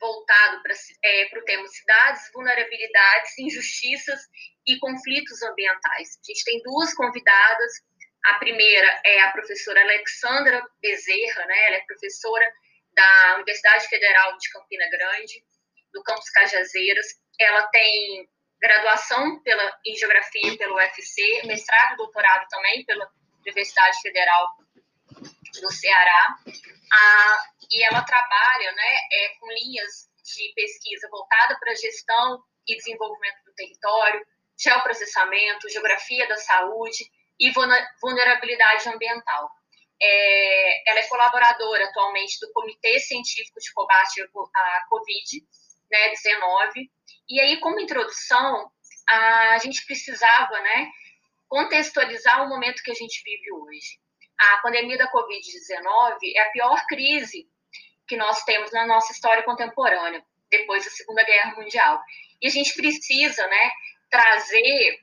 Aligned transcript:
voltado 0.00 0.62
para 0.62 0.74
é, 1.04 1.30
o 1.36 1.44
tema 1.44 1.66
cidades, 1.68 2.30
vulnerabilidades, 2.32 3.38
injustiças 3.38 4.20
e 4.66 4.78
conflitos 4.78 5.42
ambientais. 5.42 6.18
A 6.18 6.32
gente 6.32 6.44
tem 6.44 6.62
duas 6.62 6.94
convidadas. 6.94 7.72
A 8.24 8.34
primeira 8.34 9.00
é 9.04 9.20
a 9.20 9.32
professora 9.32 9.80
Alexandra 9.80 10.62
Bezerra, 10.80 11.46
né? 11.46 11.66
Ela 11.66 11.76
é 11.76 11.84
professora 11.86 12.52
da 12.92 13.34
Universidade 13.36 13.88
Federal 13.88 14.36
de 14.36 14.50
Campina 14.50 14.88
Grande, 14.90 15.44
do 15.92 16.02
campus 16.02 16.30
Cajazeiras. 16.30 17.06
Ela 17.38 17.66
tem 17.68 18.28
graduação 18.60 19.42
pela, 19.42 19.78
em 19.86 19.96
Geografia 19.96 20.56
pelo 20.58 20.76
UFC, 20.76 21.46
mestrado 21.46 21.94
e 21.94 21.96
doutorado 21.96 22.46
também 22.48 22.84
pela 22.84 23.10
Universidade 23.40 24.00
Federal 24.02 24.48
do 25.60 25.72
Ceará. 25.72 26.36
Ah, 26.92 27.44
e 27.70 27.82
ela 27.84 28.02
trabalha 28.02 28.72
né, 28.72 28.96
é, 29.12 29.28
com 29.38 29.46
linhas 29.48 30.08
de 30.22 30.52
pesquisa 30.54 31.08
voltada 31.10 31.58
para 31.58 31.74
gestão 31.74 32.42
e 32.66 32.76
desenvolvimento 32.76 33.44
do 33.44 33.54
território, 33.54 34.26
geoprocessamento, 34.58 35.68
geografia 35.70 36.28
da 36.28 36.36
saúde 36.36 37.04
e 37.38 37.50
vulnerabilidade 38.00 38.88
ambiental. 38.88 39.50
É, 40.02 40.90
ela 40.90 41.00
é 41.00 41.08
colaboradora 41.08 41.84
atualmente 41.86 42.38
do 42.40 42.52
Comitê 42.52 43.00
Científico 43.00 43.58
de 43.60 43.72
Combate 43.72 44.22
à 44.22 44.86
Covid-19. 44.90 46.74
Né, 46.74 46.86
e 47.28 47.40
aí, 47.40 47.60
como 47.60 47.80
introdução, 47.80 48.70
a 49.08 49.58
gente 49.58 49.84
precisava 49.86 50.60
né, 50.60 50.90
contextualizar 51.48 52.44
o 52.44 52.48
momento 52.48 52.82
que 52.82 52.90
a 52.90 52.94
gente 52.94 53.22
vive 53.24 53.52
hoje. 53.52 53.98
A 54.40 54.58
pandemia 54.62 54.96
da 54.96 55.10
Covid-19 55.10 56.18
é 56.34 56.40
a 56.40 56.50
pior 56.50 56.84
crise 56.86 57.46
que 58.08 58.16
nós 58.16 58.42
temos 58.44 58.72
na 58.72 58.86
nossa 58.86 59.12
história 59.12 59.42
contemporânea, 59.42 60.24
depois 60.50 60.84
da 60.84 60.90
Segunda 60.90 61.22
Guerra 61.22 61.54
Mundial. 61.54 62.02
E 62.40 62.46
a 62.46 62.50
gente 62.50 62.74
precisa 62.74 63.46
né, 63.46 63.70
trazer 64.10 64.98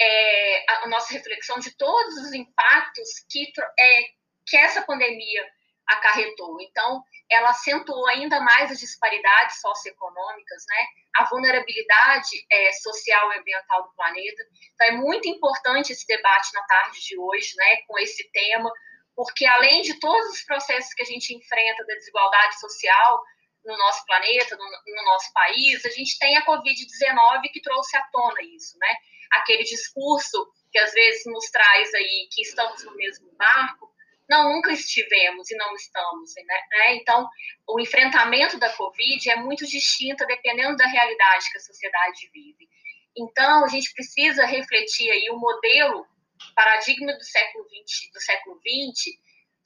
é, 0.00 0.64
a, 0.68 0.88
nossa 0.88 1.12
reflexão 1.12 1.58
de 1.60 1.70
todos 1.76 2.14
os 2.16 2.32
impactos 2.32 3.08
que, 3.30 3.52
é, 3.78 4.02
que 4.44 4.56
essa 4.56 4.82
pandemia 4.82 5.48
acarretou. 5.92 6.60
Então, 6.60 7.02
ela 7.30 7.50
acentuou 7.50 8.06
ainda 8.08 8.40
mais 8.40 8.70
as 8.70 8.78
disparidades 8.78 9.60
socioeconômicas, 9.60 10.64
né? 10.68 10.86
a 11.16 11.24
vulnerabilidade 11.28 12.30
é, 12.50 12.72
social 12.72 13.32
e 13.32 13.38
ambiental 13.38 13.82
do 13.82 13.94
planeta. 13.94 14.42
Então, 14.74 14.86
é 14.86 14.92
muito 14.92 15.28
importante 15.28 15.92
esse 15.92 16.06
debate 16.06 16.52
na 16.54 16.62
tarde 16.64 17.00
de 17.00 17.18
hoje, 17.18 17.54
né, 17.56 17.76
com 17.86 17.98
esse 17.98 18.30
tema, 18.30 18.70
porque 19.14 19.44
além 19.44 19.82
de 19.82 19.98
todos 20.00 20.30
os 20.30 20.42
processos 20.44 20.92
que 20.94 21.02
a 21.02 21.06
gente 21.06 21.34
enfrenta 21.34 21.84
da 21.84 21.94
desigualdade 21.94 22.58
social 22.58 23.22
no 23.64 23.76
nosso 23.76 24.04
planeta, 24.06 24.56
no, 24.56 24.64
no 24.64 25.04
nosso 25.04 25.32
país, 25.32 25.84
a 25.84 25.90
gente 25.90 26.18
tem 26.18 26.36
a 26.36 26.46
Covid-19 26.46 27.42
que 27.52 27.60
trouxe 27.60 27.96
à 27.96 28.02
tona 28.10 28.42
isso, 28.42 28.76
né? 28.78 28.88
Aquele 29.32 29.62
discurso 29.62 30.50
que 30.72 30.78
às 30.78 30.92
vezes 30.92 31.22
nos 31.26 31.44
traz 31.50 31.94
aí 31.94 32.28
que 32.32 32.42
estamos 32.42 32.82
no 32.84 32.96
mesmo 32.96 33.30
barco, 33.36 33.91
não, 34.28 34.52
nunca 34.52 34.72
estivemos 34.72 35.50
e 35.50 35.56
não 35.56 35.74
estamos, 35.74 36.32
né? 36.36 36.60
né? 36.70 36.94
Então, 36.96 37.28
o 37.68 37.80
enfrentamento 37.80 38.58
da 38.58 38.70
Covid 38.70 39.30
é 39.30 39.36
muito 39.36 39.66
distinto 39.66 40.26
dependendo 40.26 40.76
da 40.76 40.86
realidade 40.86 41.50
que 41.50 41.58
a 41.58 41.60
sociedade 41.60 42.30
vive. 42.32 42.68
Então, 43.16 43.64
a 43.64 43.68
gente 43.68 43.92
precisa 43.92 44.46
refletir 44.46 45.10
aí 45.10 45.28
o 45.30 45.38
modelo 45.38 46.06
paradigma 46.54 47.12
do 47.12 47.24
século 47.24 47.64
20, 47.68 48.12
do 48.12 48.20
século 48.20 48.60
20 48.64 49.22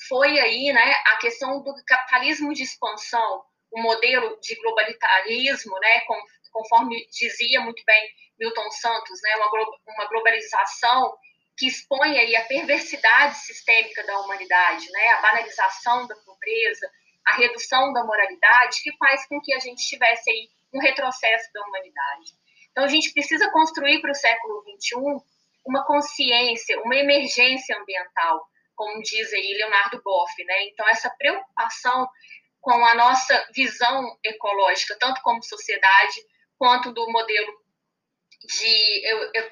foi 0.08 0.38
aí, 0.38 0.72
né, 0.72 0.94
a 1.06 1.16
questão 1.16 1.62
do 1.62 1.74
capitalismo 1.86 2.52
de 2.52 2.62
expansão, 2.62 3.42
o 3.70 3.80
modelo 3.80 4.38
de 4.40 4.54
globalitarismo, 4.56 5.78
né, 5.80 6.02
conforme 6.52 7.06
dizia 7.10 7.60
muito 7.60 7.82
bem 7.84 8.10
Milton 8.38 8.70
Santos, 8.70 9.20
né, 9.22 9.36
uma, 9.36 9.50
uma 9.86 10.08
globalização 10.08 11.16
que 11.56 11.66
expõe 11.66 12.18
aí 12.18 12.36
a 12.36 12.44
perversidade 12.44 13.36
sistêmica 13.38 14.04
da 14.04 14.20
humanidade, 14.20 14.90
né, 14.90 15.08
a 15.08 15.22
banalização 15.22 16.06
da 16.06 16.14
pobreza, 16.16 16.90
a 17.26 17.36
redução 17.36 17.92
da 17.92 18.04
moralidade, 18.04 18.82
que 18.82 18.96
faz 18.98 19.26
com 19.26 19.40
que 19.40 19.52
a 19.54 19.58
gente 19.58 19.86
tivesse 19.86 20.30
aí 20.30 20.48
um 20.72 20.80
retrocesso 20.80 21.52
da 21.52 21.62
humanidade. 21.62 22.32
Então, 22.70 22.84
a 22.84 22.88
gente 22.88 23.12
precisa 23.12 23.50
construir 23.50 24.00
para 24.00 24.10
o 24.10 24.14
século 24.14 24.62
XXI 24.78 24.96
uma 25.66 25.84
consciência, 25.86 26.80
uma 26.82 26.94
emergência 26.94 27.76
ambiental, 27.76 28.46
como 28.74 29.02
diz 29.02 29.32
aí 29.32 29.54
Leonardo 29.54 30.00
Boff, 30.02 30.44
né? 30.44 30.64
Então, 30.64 30.86
essa 30.88 31.10
preocupação 31.10 32.06
com 32.60 32.84
a 32.84 32.94
nossa 32.94 33.48
visão 33.54 34.18
ecológica, 34.22 34.96
tanto 35.00 35.22
como 35.22 35.42
sociedade, 35.42 36.20
quanto 36.58 36.92
do 36.92 37.10
modelo 37.10 37.65
de 38.46 39.02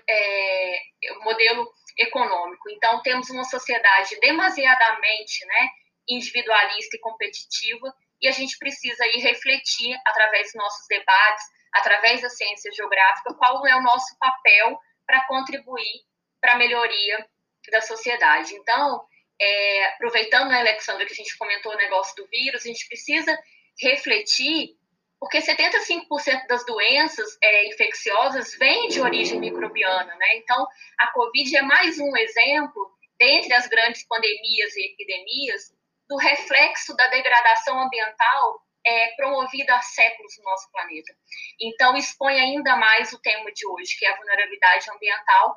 é, 0.09 0.79
modelo 1.21 1.69
econômico. 1.99 2.71
Então, 2.71 3.03
temos 3.03 3.29
uma 3.31 3.45
sociedade 3.45 4.19
demasiadamente 4.21 5.45
né, 5.47 5.69
individualista 6.09 6.97
e 6.97 7.01
competitiva, 7.01 7.95
e 8.21 8.29
a 8.29 8.33
gente 8.33 8.57
precisa 8.59 9.05
aí 9.05 9.19
refletir, 9.19 9.97
através 10.07 10.47
dos 10.47 10.55
nossos 10.55 10.87
debates, 10.89 11.45
através 11.75 12.23
da 12.23 12.31
ciência 12.31 12.71
geográfica, 12.73 13.35
qual 13.35 13.67
é 13.67 13.77
o 13.77 13.83
nosso 13.83 14.17
papel 14.19 14.79
para 15.07 15.27
contribuir 15.27 16.05
para 16.41 16.53
a 16.53 16.57
melhoria 16.59 17.27
da 17.71 17.81
sociedade. 17.81 18.55
Então, 18.55 19.05
é, 19.41 19.87
aproveitando, 19.87 20.49
né, 20.49 20.61
Alexandra, 20.61 21.05
que 21.05 21.13
a 21.13 21.17
gente 21.17 21.37
comentou 21.37 21.73
o 21.73 21.77
negócio 21.77 22.15
do 22.17 22.29
vírus, 22.29 22.65
a 22.65 22.69
gente 22.69 22.87
precisa 22.87 23.37
refletir, 23.81 24.77
porque 25.25 25.39
75% 25.39 26.47
das 26.47 26.67
doenças 26.67 27.39
é, 27.43 27.67
infecciosas 27.69 28.55
vêm 28.59 28.89
de 28.89 29.01
origem 29.01 29.41
microbiana, 29.41 30.15
né? 30.17 30.37
Então, 30.37 30.67
a 30.99 31.07
Covid 31.13 31.57
é 31.57 31.63
mais 31.63 31.99
um 31.99 32.15
exemplo, 32.15 32.95
dentre 33.19 33.55
as 33.55 33.67
grandes 33.67 34.07
pandemias 34.07 34.77
e 34.77 34.93
epidemias, 34.93 35.73
do 36.07 36.19
reflexo 36.19 36.95
da 36.95 37.07
degradação 37.07 37.81
ambiental 37.81 38.61
é, 38.87 39.15
promovida 39.17 39.75
há 39.75 39.81
séculos 39.81 40.37
no 40.37 40.45
nosso 40.45 40.71
planeta. 40.71 41.17
Então, 41.59 41.97
expõe 41.97 42.39
ainda 42.39 42.77
mais 42.77 43.11
o 43.15 43.21
tema 43.23 43.51
de 43.51 43.67
hoje, 43.67 43.97
que 43.99 44.05
é 44.05 44.11
a 44.11 44.17
vulnerabilidade 44.17 44.91
ambiental 44.91 45.57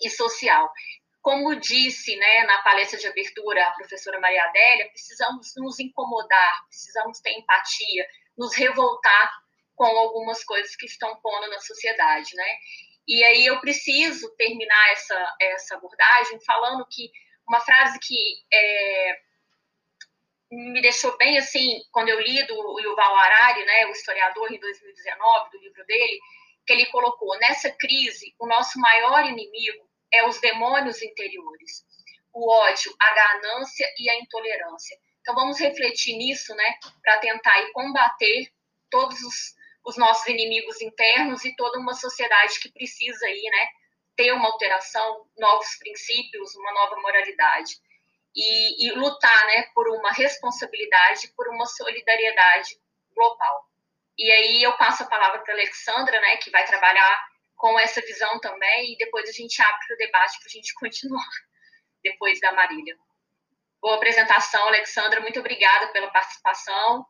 e 0.00 0.08
social. 0.08 0.72
Como 1.20 1.54
disse 1.56 2.16
né, 2.16 2.44
na 2.44 2.62
palestra 2.62 2.98
de 2.98 3.06
abertura 3.06 3.66
a 3.66 3.72
professora 3.72 4.18
Maria 4.18 4.44
Adélia, 4.44 4.88
precisamos 4.88 5.52
nos 5.58 5.78
incomodar, 5.78 6.64
precisamos 6.68 7.20
ter 7.20 7.32
empatia, 7.32 8.08
nos 8.36 8.54
revoltar 8.54 9.32
com 9.74 9.84
algumas 9.84 10.44
coisas 10.44 10.76
que 10.76 10.86
estão 10.86 11.16
pondo 11.20 11.48
na 11.48 11.60
sociedade, 11.60 12.34
né? 12.34 12.58
E 13.06 13.24
aí 13.24 13.46
eu 13.46 13.60
preciso 13.60 14.30
terminar 14.36 14.92
essa, 14.92 15.36
essa 15.40 15.74
abordagem 15.76 16.38
falando 16.44 16.86
que 16.90 17.10
uma 17.48 17.60
frase 17.60 17.98
que 17.98 18.16
é, 18.52 19.18
me 20.52 20.80
deixou 20.80 21.16
bem 21.16 21.38
assim, 21.38 21.80
quando 21.90 22.10
eu 22.10 22.20
li 22.20 22.46
do 22.46 22.80
Yuval 22.80 23.16
Harari, 23.16 23.64
né, 23.64 23.86
o 23.86 23.90
historiador, 23.90 24.52
em 24.52 24.60
2019, 24.60 25.50
do 25.50 25.58
livro 25.58 25.84
dele, 25.86 26.20
que 26.66 26.72
ele 26.74 26.86
colocou, 26.86 27.36
nessa 27.38 27.70
crise, 27.70 28.34
o 28.38 28.46
nosso 28.46 28.78
maior 28.78 29.24
inimigo 29.24 29.88
é 30.12 30.26
os 30.28 30.40
demônios 30.40 31.02
interiores, 31.02 31.84
o 32.32 32.50
ódio, 32.50 32.94
a 33.00 33.14
ganância 33.14 33.86
e 33.98 34.10
a 34.10 34.18
intolerância. 34.20 34.96
Então 35.22 35.36
vamos 35.36 35.58
refletir 35.58 36.16
nisso, 36.16 36.54
né, 36.54 36.74
para 37.00 37.18
tentar 37.18 37.70
combater 37.72 38.52
todos 38.90 39.20
os, 39.22 39.54
os, 39.86 39.96
nossos 39.96 40.26
inimigos 40.26 40.80
internos 40.82 41.44
e 41.44 41.54
toda 41.54 41.78
uma 41.78 41.94
sociedade 41.94 42.58
que 42.60 42.72
precisa 42.72 43.24
aí, 43.24 43.42
né, 43.42 43.68
ter 44.16 44.32
uma 44.32 44.48
alteração, 44.48 45.24
novos 45.38 45.76
princípios, 45.78 46.54
uma 46.56 46.72
nova 46.72 46.96
moralidade. 47.00 47.76
E, 48.34 48.88
e 48.88 48.92
lutar, 48.92 49.46
né, 49.46 49.68
por 49.74 49.88
uma 49.90 50.10
responsabilidade, 50.10 51.32
por 51.36 51.48
uma 51.48 51.66
solidariedade 51.66 52.78
global. 53.14 53.66
E 54.18 54.30
aí 54.30 54.62
eu 54.62 54.76
passo 54.78 55.02
a 55.02 55.06
palavra 55.06 55.40
para 55.40 55.54
Alexandra, 55.54 56.18
né, 56.20 56.38
que 56.38 56.50
vai 56.50 56.64
trabalhar 56.64 57.28
com 57.54 57.78
essa 57.78 58.00
visão 58.00 58.40
também, 58.40 58.92
e 58.92 58.96
depois 58.96 59.28
a 59.28 59.32
gente 59.32 59.62
abre 59.62 59.94
o 59.94 59.96
debate 59.98 60.38
para 60.38 60.46
a 60.46 60.50
gente 60.50 60.74
continuar, 60.80 61.28
depois 62.02 62.40
da 62.40 62.52
Marília. 62.52 62.96
Boa 63.82 63.96
apresentação, 63.96 64.64
Alexandra, 64.68 65.20
muito 65.20 65.40
obrigada 65.40 65.88
pela 65.88 66.08
participação. 66.12 67.04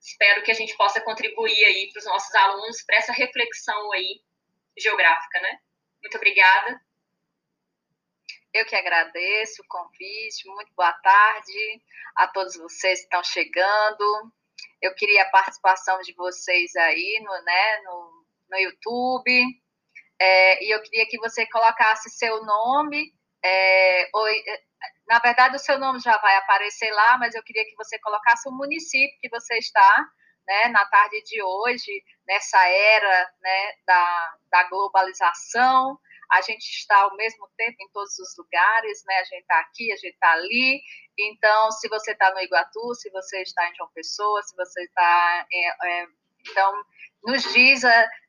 Espero 0.00 0.42
que 0.42 0.50
a 0.50 0.54
gente 0.54 0.76
possa 0.76 1.00
contribuir 1.00 1.64
aí 1.64 1.88
para 1.92 2.00
os 2.00 2.06
nossos 2.06 2.34
alunos 2.34 2.82
para 2.82 2.96
essa 2.96 3.12
reflexão 3.12 3.92
aí 3.92 4.20
geográfica, 4.76 5.40
né? 5.40 5.60
Muito 6.02 6.16
obrigada. 6.16 6.80
Eu 8.52 8.66
que 8.66 8.74
agradeço 8.74 9.62
o 9.62 9.68
convite, 9.68 10.48
muito 10.48 10.72
boa 10.74 10.92
tarde 10.92 11.82
a 12.16 12.26
todos 12.26 12.56
vocês 12.56 12.98
que 12.98 13.04
estão 13.04 13.22
chegando. 13.22 14.32
Eu 14.82 14.92
queria 14.96 15.22
a 15.22 15.30
participação 15.30 16.00
de 16.00 16.12
vocês 16.14 16.74
aí 16.74 17.22
no, 17.22 17.44
né, 17.44 17.80
no, 17.82 18.26
no 18.50 18.58
YouTube, 18.58 19.62
é, 20.18 20.64
e 20.64 20.74
eu 20.74 20.82
queria 20.82 21.06
que 21.06 21.18
você 21.18 21.46
colocasse 21.46 22.10
seu 22.10 22.44
nome. 22.44 23.14
É, 23.40 24.10
ou, 24.12 24.26
na 25.06 25.18
verdade, 25.18 25.56
o 25.56 25.58
seu 25.58 25.78
nome 25.78 26.00
já 26.00 26.16
vai 26.18 26.36
aparecer 26.36 26.90
lá, 26.92 27.18
mas 27.18 27.34
eu 27.34 27.42
queria 27.42 27.64
que 27.64 27.76
você 27.76 27.98
colocasse 27.98 28.48
o 28.48 28.52
município 28.52 29.18
que 29.20 29.28
você 29.28 29.56
está, 29.58 30.06
né, 30.46 30.68
na 30.68 30.84
tarde 30.86 31.22
de 31.24 31.42
hoje, 31.42 32.02
nessa 32.26 32.58
era 32.66 33.32
né, 33.40 33.72
da, 33.86 34.34
da 34.50 34.62
globalização, 34.64 35.98
a 36.30 36.42
gente 36.42 36.64
está 36.64 36.96
ao 37.02 37.16
mesmo 37.16 37.48
tempo 37.56 37.76
em 37.80 37.88
todos 37.90 38.18
os 38.18 38.36
lugares, 38.36 39.02
né? 39.06 39.16
A 39.16 39.24
gente 39.24 39.40
está 39.40 39.60
aqui, 39.60 39.92
a 39.92 39.96
gente 39.96 40.12
está 40.12 40.32
ali. 40.32 40.82
Então, 41.18 41.70
se 41.72 41.88
você 41.88 42.12
está 42.12 42.30
no 42.32 42.40
Iguatu, 42.40 42.94
se 42.94 43.10
você 43.10 43.40
está 43.42 43.68
em 43.68 43.74
João 43.74 43.90
Pessoa, 43.94 44.42
se 44.42 44.54
você 44.54 44.82
está. 44.84 45.46
É, 45.50 45.86
é, 45.88 46.06
então, 46.50 46.84
nos 47.24 47.42
diz, 47.52 47.82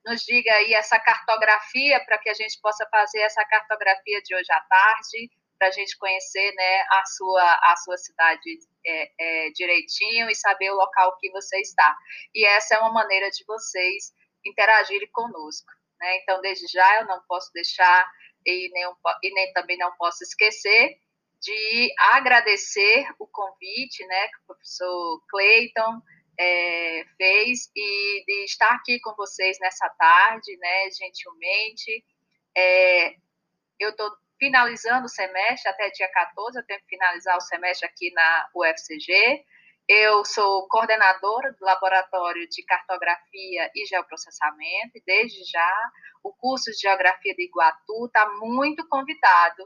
nos 0.05 0.21
diga 0.21 0.51
aí 0.53 0.73
essa 0.73 0.97
cartografia 0.99 2.03
para 2.05 2.17
que 2.17 2.29
a 2.29 2.33
gente 2.33 2.59
possa 2.61 2.87
fazer 2.89 3.19
essa 3.19 3.43
cartografia 3.45 4.21
de 4.21 4.33
hoje 4.33 4.51
à 4.51 4.61
tarde, 4.61 5.29
para 5.59 5.67
a 5.67 5.71
gente 5.71 5.97
conhecer 5.97 6.53
né, 6.55 6.81
a, 6.89 7.05
sua, 7.05 7.59
a 7.63 7.75
sua 7.75 7.97
cidade 7.97 8.59
é, 8.85 9.11
é, 9.19 9.49
direitinho 9.51 10.29
e 10.29 10.35
saber 10.35 10.71
o 10.71 10.75
local 10.75 11.17
que 11.19 11.29
você 11.31 11.59
está. 11.59 11.95
E 12.33 12.45
essa 12.45 12.75
é 12.75 12.79
uma 12.79 12.93
maneira 12.93 13.29
de 13.29 13.43
vocês 13.45 14.13
interagirem 14.45 15.09
conosco. 15.11 15.67
Né? 15.99 16.17
Então, 16.19 16.41
desde 16.41 16.65
já, 16.67 17.01
eu 17.01 17.05
não 17.05 17.21
posso 17.27 17.51
deixar 17.53 18.09
e 18.45 18.69
nem, 18.71 18.85
e 19.21 19.33
nem 19.33 19.51
também 19.51 19.77
não 19.77 19.91
posso 19.97 20.23
esquecer 20.23 20.97
de 21.41 21.93
agradecer 22.13 23.05
o 23.19 23.27
convite 23.27 24.05
né, 24.05 24.27
que 24.27 24.37
o 24.37 24.45
professor 24.47 25.23
Clayton 25.29 26.01
é, 26.37 27.05
fez 27.17 27.69
e 27.75 28.23
de 28.25 28.45
estar 28.45 28.73
aqui 28.75 28.99
com 29.01 29.13
vocês 29.15 29.57
nessa 29.59 29.89
tarde, 29.97 30.55
né, 30.57 30.89
gentilmente. 30.91 32.05
É, 32.57 33.15
eu 33.79 33.89
estou 33.91 34.09
finalizando 34.39 35.05
o 35.05 35.09
semestre, 35.09 35.69
até 35.69 35.89
dia 35.91 36.09
14, 36.11 36.57
eu 36.57 36.65
tenho 36.65 36.79
que 36.79 36.87
finalizar 36.87 37.37
o 37.37 37.41
semestre 37.41 37.85
aqui 37.85 38.11
na 38.13 38.49
UFCG. 38.55 39.43
Eu 39.87 40.23
sou 40.23 40.67
coordenadora 40.67 41.51
do 41.51 41.65
Laboratório 41.65 42.47
de 42.47 42.63
Cartografia 42.63 43.69
e 43.75 43.85
Geoprocessamento, 43.85 44.91
e 44.95 45.03
desde 45.05 45.43
já 45.51 45.91
o 46.23 46.33
curso 46.33 46.71
de 46.71 46.77
Geografia 46.77 47.35
de 47.35 47.43
Iguatu 47.43 48.05
está 48.05 48.29
muito 48.39 48.87
convidado 48.87 49.65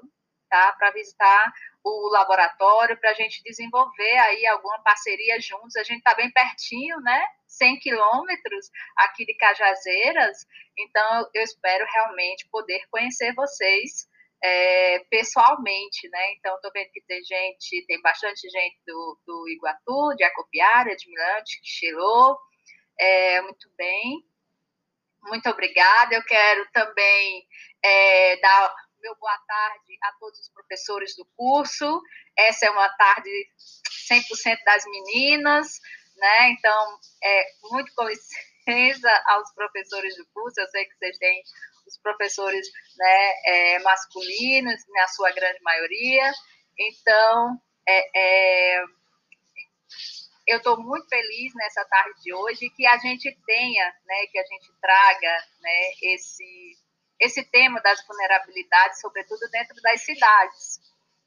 tá, 0.49 0.73
para 0.73 0.91
visitar 0.91 1.53
o 1.83 2.09
laboratório, 2.11 2.97
para 2.97 3.11
a 3.11 3.13
gente 3.13 3.43
desenvolver 3.43 4.17
aí 4.19 4.47
alguma 4.47 4.81
parceria 4.81 5.39
juntos. 5.41 5.75
A 5.75 5.83
gente 5.83 5.97
está 5.97 6.15
bem 6.15 6.31
pertinho, 6.31 6.99
né? 7.01 7.21
100 7.47 7.79
quilômetros 7.79 8.71
aqui 8.97 9.25
de 9.25 9.35
Cajazeiras, 9.35 10.47
então 10.75 11.29
eu 11.35 11.43
espero 11.43 11.85
realmente 11.93 12.47
poder 12.49 12.81
conhecer 12.89 13.33
vocês 13.35 14.07
é, 14.43 14.99
pessoalmente, 15.09 16.09
né? 16.09 16.33
Então, 16.33 16.53
estou 16.55 16.71
vendo 16.73 16.91
que 16.91 17.01
tem 17.07 17.23
gente, 17.23 17.85
tem 17.87 18.01
bastante 18.01 18.49
gente 18.49 18.77
do, 18.85 19.19
do 19.25 19.47
Iguatu, 19.47 20.15
de 20.17 20.23
Acopiara, 20.25 20.95
de 20.95 21.09
Mirante, 21.09 21.61
que 21.61 21.67
cheirou. 21.67 22.37
É, 22.99 23.41
muito 23.41 23.69
bem. 23.77 24.21
Muito 25.23 25.49
obrigada. 25.49 26.13
Eu 26.13 26.23
quero 26.25 26.67
também 26.73 27.47
é, 27.81 28.37
dar 28.41 28.75
meu 29.01 29.15
boa 29.15 29.37
tarde 29.47 29.97
a 30.03 30.11
todos 30.19 30.39
os 30.39 30.49
professores 30.49 31.15
do 31.15 31.25
curso. 31.37 32.01
Essa 32.37 32.65
é 32.65 32.69
uma 32.69 32.89
tarde 32.97 33.29
100% 34.11 34.57
das 34.65 34.83
meninas, 34.85 35.79
né? 36.17 36.49
Então, 36.49 36.99
é, 37.23 37.45
muito 37.71 37.93
com 37.95 38.03
licença 38.03 39.23
aos 39.27 39.53
professores 39.53 40.17
do 40.17 40.25
curso. 40.33 40.59
Eu 40.59 40.67
sei 40.67 40.83
que 40.83 40.95
vocês 40.97 41.17
têm 41.17 41.43
os 41.85 41.97
professores 41.97 42.67
né, 42.97 43.33
é, 43.45 43.79
masculinos, 43.79 44.81
na 44.89 45.07
sua 45.07 45.31
grande 45.31 45.61
maioria. 45.61 46.31
Então, 46.77 47.61
é, 47.87 48.09
é, 48.15 48.83
eu 50.47 50.57
estou 50.57 50.81
muito 50.81 51.07
feliz 51.07 51.53
nessa 51.55 51.85
tarde 51.85 52.21
de 52.21 52.33
hoje 52.33 52.69
que 52.69 52.85
a 52.85 52.97
gente 52.97 53.35
tenha, 53.45 53.85
né, 54.05 54.25
que 54.31 54.39
a 54.39 54.43
gente 54.43 54.71
traga 54.81 55.37
né, 55.61 55.91
esse, 56.01 56.77
esse 57.19 57.43
tema 57.45 57.79
das 57.81 58.05
vulnerabilidades, 58.05 58.99
sobretudo 58.99 59.49
dentro 59.51 59.75
das 59.81 60.01
cidades, 60.03 60.81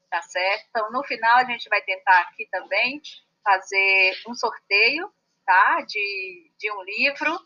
tá 0.09 0.21
certo? 0.21 0.67
Então, 0.69 0.91
no 0.91 1.03
final, 1.03 1.37
a 1.37 1.45
gente 1.45 1.67
vai 1.69 1.81
tentar 1.81 2.19
aqui 2.21 2.47
também 2.51 3.01
fazer 3.43 4.13
um 4.27 4.35
sorteio, 4.35 5.11
tá, 5.45 5.81
de, 5.81 6.51
de 6.59 6.71
um 6.71 6.83
livro, 6.83 7.39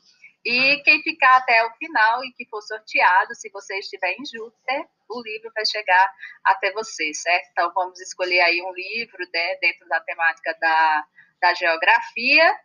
e 0.43 0.81
quem 0.83 1.03
ficar 1.03 1.38
até 1.38 1.63
o 1.65 1.73
final 1.75 2.23
e 2.25 2.33
que 2.33 2.47
for 2.47 2.61
sorteado, 2.61 3.35
se 3.35 3.49
você 3.49 3.77
estiver 3.77 4.13
em 4.13 4.25
Júpiter, 4.25 4.88
o 5.07 5.21
livro 5.21 5.51
vai 5.53 5.65
chegar 5.65 6.11
até 6.43 6.71
você, 6.71 7.13
certo? 7.13 7.49
Então, 7.51 7.71
vamos 7.75 7.99
escolher 7.99 8.41
aí 8.41 8.61
um 8.61 8.73
livro 8.73 9.19
né, 9.31 9.55
dentro 9.57 9.88
da 9.88 9.99
temática 10.01 10.57
da, 10.59 11.05
da 11.39 11.53
geografia, 11.53 12.59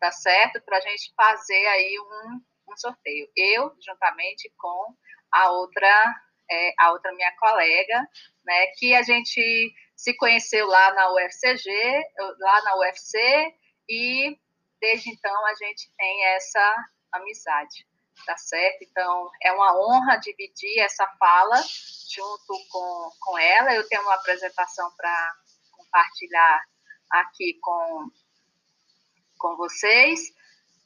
tá 0.00 0.10
certo? 0.10 0.60
Para 0.62 0.78
a 0.78 0.80
gente 0.80 1.12
fazer 1.14 1.66
aí 1.68 2.00
um, 2.00 2.72
um 2.72 2.76
sorteio. 2.76 3.28
Eu, 3.36 3.76
juntamente 3.80 4.52
com 4.58 4.94
a 5.30 5.52
outra, 5.52 6.14
é, 6.50 6.72
a 6.80 6.90
outra 6.90 7.12
minha 7.12 7.32
colega, 7.36 8.08
né, 8.44 8.66
que 8.78 8.92
a 8.94 9.02
gente 9.02 9.72
se 9.94 10.14
conheceu 10.16 10.66
lá 10.66 10.94
na 10.94 11.12
UFCG, 11.12 11.70
lá 12.40 12.62
na 12.62 12.76
UFC, 12.78 13.54
e 13.88 14.36
desde 14.80 15.10
então 15.10 15.46
a 15.46 15.54
gente 15.54 15.94
tem 15.96 16.24
essa 16.34 16.90
amizade, 17.12 17.86
tá 18.26 18.36
certo? 18.36 18.82
Então, 18.82 19.30
é 19.42 19.52
uma 19.52 19.78
honra 19.78 20.16
dividir 20.16 20.80
essa 20.80 21.06
fala 21.18 21.56
junto 22.08 22.68
com, 22.70 23.10
com 23.20 23.38
ela. 23.38 23.74
Eu 23.74 23.86
tenho 23.88 24.02
uma 24.02 24.14
apresentação 24.14 24.90
para 24.96 25.34
compartilhar 25.72 26.64
aqui 27.10 27.58
com, 27.60 28.10
com 29.38 29.56
vocês, 29.56 30.20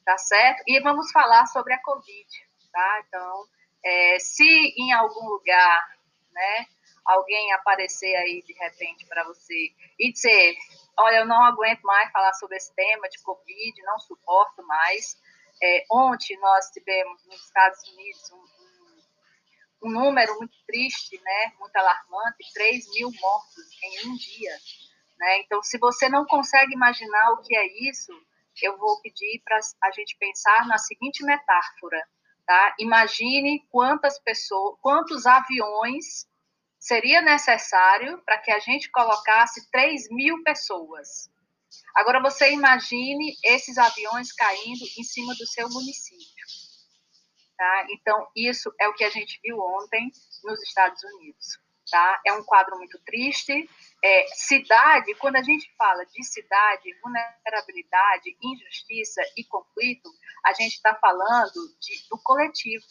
tá 0.05 0.17
certo? 0.17 0.63
E 0.67 0.79
vamos 0.81 1.11
falar 1.11 1.45
sobre 1.47 1.73
a 1.73 1.81
Covid, 1.81 2.29
tá? 2.71 3.03
Então, 3.07 3.47
é, 3.83 4.19
se 4.19 4.73
em 4.77 4.91
algum 4.93 5.27
lugar, 5.29 5.87
né, 6.31 6.65
alguém 7.05 7.53
aparecer 7.53 8.15
aí 8.15 8.41
de 8.41 8.53
repente 8.53 9.05
para 9.05 9.23
você 9.25 9.53
e 9.99 10.11
dizer, 10.11 10.55
olha, 10.97 11.17
eu 11.17 11.25
não 11.25 11.43
aguento 11.43 11.81
mais 11.83 12.11
falar 12.11 12.33
sobre 12.33 12.57
esse 12.57 12.73
tema 12.73 13.07
de 13.07 13.21
Covid, 13.21 13.83
não 13.83 13.99
suporto 13.99 14.65
mais, 14.65 15.15
é, 15.61 15.85
ontem 15.91 16.37
nós 16.39 16.67
tivemos 16.67 17.25
nos 17.25 17.41
Estados 17.41 17.81
Unidos 17.89 18.31
um, 18.31 18.37
um, 18.37 19.87
um, 19.87 19.91
número 19.91 20.37
muito 20.37 20.55
triste, 20.67 21.19
né, 21.21 21.53
muito 21.59 21.75
alarmante, 21.75 22.53
3 22.53 22.89
mil 22.91 23.11
mortos 23.19 23.65
em 23.83 24.09
um 24.09 24.15
dia. 24.15 24.57
Né? 25.17 25.39
Então, 25.39 25.63
se 25.63 25.77
você 25.77 26.09
não 26.09 26.25
consegue 26.25 26.73
imaginar 26.73 27.31
o 27.31 27.41
que 27.41 27.55
é 27.55 27.89
isso, 27.89 28.11
eu 28.61 28.77
vou 28.77 29.01
pedir 29.01 29.41
para 29.43 29.59
a 29.83 29.91
gente 29.91 30.17
pensar 30.17 30.67
na 30.67 30.77
seguinte 30.77 31.23
metáfora. 31.23 32.05
Tá? 32.45 32.75
Imagine 32.79 33.65
quantas 33.71 34.19
pessoas, 34.19 34.77
quantos 34.81 35.25
aviões 35.25 36.27
seria 36.77 37.21
necessário 37.21 38.21
para 38.23 38.37
que 38.37 38.51
a 38.51 38.59
gente 38.59 38.91
colocasse 38.91 39.69
3 39.71 40.09
mil 40.11 40.43
pessoas 40.43 41.29
Agora 41.95 42.21
você 42.21 42.51
imagine 42.51 43.35
esses 43.43 43.77
aviões 43.77 44.31
caindo 44.33 44.85
em 44.97 45.03
cima 45.03 45.33
do 45.35 45.45
seu 45.47 45.69
município. 45.69 46.45
Tá? 47.57 47.87
Então, 47.89 48.27
isso 48.35 48.69
é 48.79 48.87
o 48.87 48.93
que 48.93 49.03
a 49.03 49.09
gente 49.09 49.39
viu 49.41 49.57
ontem 49.57 50.11
nos 50.43 50.61
Estados 50.61 51.01
Unidos. 51.03 51.57
Tá? 51.89 52.21
É 52.25 52.33
um 52.33 52.43
quadro 52.43 52.77
muito 52.77 52.99
triste. 53.05 53.69
É, 54.03 54.27
cidade, 54.35 55.15
quando 55.15 55.37
a 55.37 55.43
gente 55.43 55.73
fala 55.77 56.05
de 56.05 56.23
cidade, 56.23 56.99
vulnerabilidade, 57.01 58.35
injustiça 58.41 59.21
e 59.37 59.43
conflito, 59.45 60.09
a 60.45 60.53
gente 60.53 60.73
está 60.73 60.95
falando 60.95 61.53
de, 61.79 62.07
do 62.09 62.19
coletivo. 62.23 62.85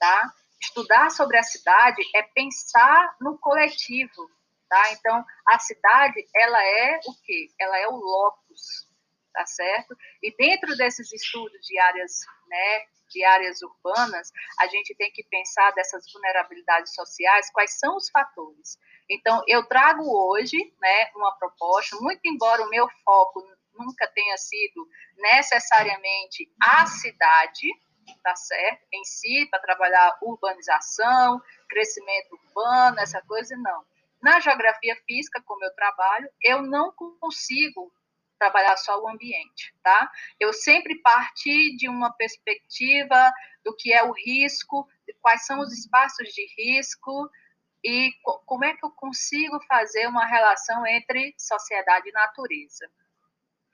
Tá? 0.00 0.32
Estudar 0.60 1.10
sobre 1.10 1.38
a 1.38 1.42
cidade 1.42 2.02
é 2.16 2.22
pensar 2.22 3.16
no 3.20 3.38
coletivo, 3.38 4.28
tá? 4.72 4.90
Então, 4.92 5.22
a 5.46 5.58
cidade, 5.58 6.26
ela 6.34 6.64
é 6.64 6.98
o 7.06 7.12
quê? 7.26 7.50
Ela 7.60 7.78
é 7.78 7.88
o 7.88 7.96
locus, 7.96 8.88
tá 9.30 9.44
certo? 9.44 9.94
E 10.22 10.34
dentro 10.34 10.74
desses 10.78 11.12
estudos 11.12 11.60
de 11.66 11.78
áreas, 11.78 12.20
né, 12.48 12.86
de 13.10 13.22
áreas 13.22 13.60
urbanas, 13.60 14.32
a 14.58 14.66
gente 14.68 14.94
tem 14.94 15.12
que 15.12 15.24
pensar 15.24 15.72
dessas 15.72 16.10
vulnerabilidades 16.10 16.94
sociais, 16.94 17.50
quais 17.52 17.78
são 17.78 17.94
os 17.96 18.08
fatores. 18.08 18.78
Então, 19.10 19.42
eu 19.46 19.62
trago 19.68 20.04
hoje, 20.04 20.56
né, 20.80 21.10
uma 21.16 21.36
proposta, 21.36 21.94
muito 22.00 22.22
embora 22.24 22.62
o 22.62 22.70
meu 22.70 22.88
foco 23.04 23.46
nunca 23.74 24.08
tenha 24.08 24.38
sido 24.38 24.88
necessariamente 25.18 26.50
a 26.62 26.86
cidade, 26.86 27.68
tá 28.22 28.34
certo? 28.36 28.86
Em 28.90 29.04
si, 29.04 29.46
para 29.50 29.60
trabalhar 29.60 30.16
urbanização, 30.22 31.42
crescimento 31.68 32.32
urbano, 32.32 33.00
essa 33.00 33.20
coisa, 33.20 33.54
não. 33.58 33.91
Na 34.22 34.40
geografia 34.40 34.96
física, 35.06 35.42
como 35.44 35.64
eu 35.64 35.74
trabalho, 35.74 36.28
eu 36.42 36.62
não 36.62 36.92
consigo 36.92 37.92
trabalhar 38.38 38.76
só 38.76 39.00
o 39.00 39.08
ambiente, 39.08 39.74
tá? 39.82 40.10
Eu 40.40 40.52
sempre 40.52 41.00
parti 41.00 41.76
de 41.76 41.88
uma 41.88 42.12
perspectiva 42.16 43.32
do 43.64 43.74
que 43.76 43.92
é 43.92 44.02
o 44.02 44.12
risco, 44.12 44.88
de 45.06 45.14
quais 45.20 45.46
são 45.46 45.60
os 45.60 45.72
espaços 45.72 46.28
de 46.28 46.46
risco 46.58 47.30
e 47.84 48.12
como 48.46 48.64
é 48.64 48.74
que 48.76 48.84
eu 48.84 48.90
consigo 48.90 49.60
fazer 49.68 50.06
uma 50.08 50.26
relação 50.26 50.86
entre 50.86 51.34
sociedade 51.38 52.08
e 52.08 52.12
natureza. 52.12 52.90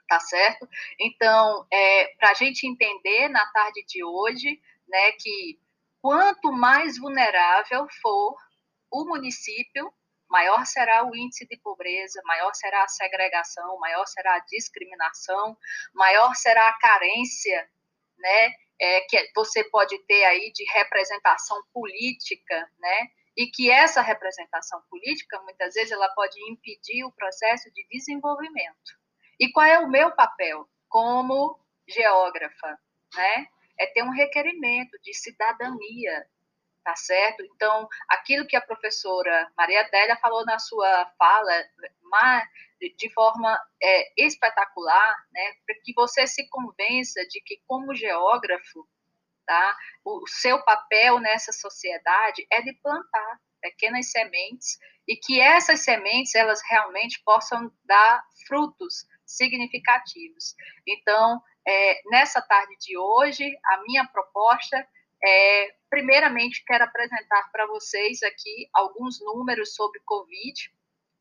tá 0.08 0.20
certo? 0.20 0.68
Então, 1.00 1.66
é, 1.72 2.14
para 2.18 2.30
a 2.30 2.34
gente 2.34 2.66
entender 2.66 3.28
na 3.28 3.44
tarde 3.52 3.84
de 3.86 4.02
hoje, 4.04 4.60
né, 4.88 5.12
que 5.12 5.60
quanto 6.00 6.52
mais 6.52 6.98
vulnerável 6.98 7.86
for 8.00 8.36
o 8.90 9.04
município, 9.06 9.92
maior 10.30 10.64
será 10.66 11.04
o 11.04 11.14
índice 11.14 11.46
de 11.46 11.56
pobreza, 11.58 12.20
maior 12.24 12.54
será 12.54 12.84
a 12.84 12.88
segregação, 12.88 13.78
maior 13.78 14.06
será 14.06 14.34
a 14.36 14.44
discriminação, 14.48 15.56
maior 15.94 16.34
será 16.34 16.68
a 16.68 16.78
carência, 16.78 17.68
né, 18.18 18.52
é, 18.80 19.00
que 19.02 19.30
você 19.34 19.64
pode 19.64 19.98
ter 20.06 20.24
aí 20.24 20.52
de 20.52 20.64
representação 20.72 21.60
política, 21.72 22.70
né, 22.78 23.08
e 23.36 23.46
que 23.46 23.70
essa 23.70 24.02
representação 24.02 24.82
política, 24.90 25.40
muitas 25.42 25.74
vezes, 25.74 25.92
ela 25.92 26.08
pode 26.08 26.36
impedir 26.50 27.04
o 27.04 27.12
processo 27.12 27.72
de 27.72 27.86
desenvolvimento. 27.88 28.98
E 29.38 29.52
qual 29.52 29.64
é 29.64 29.78
o 29.78 29.88
meu 29.88 30.10
papel 30.10 30.68
como 30.88 31.56
geógrafa, 31.88 32.76
né? 33.14 33.46
É 33.78 33.86
ter 33.86 34.02
um 34.02 34.10
requerimento 34.10 34.98
de 35.02 35.14
cidadania, 35.14 36.26
tá 36.88 36.96
certo? 36.96 37.44
Então, 37.44 37.86
aquilo 38.08 38.46
que 38.46 38.56
a 38.56 38.62
professora 38.62 39.52
Maria 39.54 39.82
Adélia 39.82 40.16
falou 40.16 40.42
na 40.46 40.58
sua 40.58 41.04
fala, 41.18 41.52
de 42.96 43.12
forma 43.12 43.60
é, 43.82 44.24
espetacular, 44.24 45.16
né, 45.30 45.52
para 45.66 45.74
que 45.84 45.92
você 45.92 46.26
se 46.26 46.48
convença 46.48 47.20
de 47.28 47.42
que, 47.42 47.60
como 47.66 47.94
geógrafo, 47.94 48.88
tá, 49.46 49.76
o 50.02 50.26
seu 50.26 50.64
papel 50.64 51.20
nessa 51.20 51.52
sociedade 51.52 52.46
é 52.50 52.62
de 52.62 52.72
plantar 52.72 53.38
pequenas 53.60 54.10
sementes 54.10 54.78
e 55.06 55.14
que 55.14 55.42
essas 55.42 55.80
sementes 55.80 56.34
elas 56.34 56.62
realmente 56.70 57.20
possam 57.22 57.70
dar 57.84 58.24
frutos 58.46 59.06
significativos. 59.26 60.54
Então, 60.86 61.38
é, 61.66 62.00
nessa 62.06 62.40
tarde 62.40 62.74
de 62.80 62.96
hoje, 62.96 63.44
a 63.66 63.82
minha 63.82 64.06
proposta 64.06 64.88
é, 65.22 65.74
primeiramente, 65.90 66.64
quero 66.66 66.84
apresentar 66.84 67.50
para 67.50 67.66
vocês 67.66 68.22
aqui 68.22 68.68
alguns 68.72 69.20
números 69.20 69.74
sobre 69.74 70.00
Covid, 70.04 70.54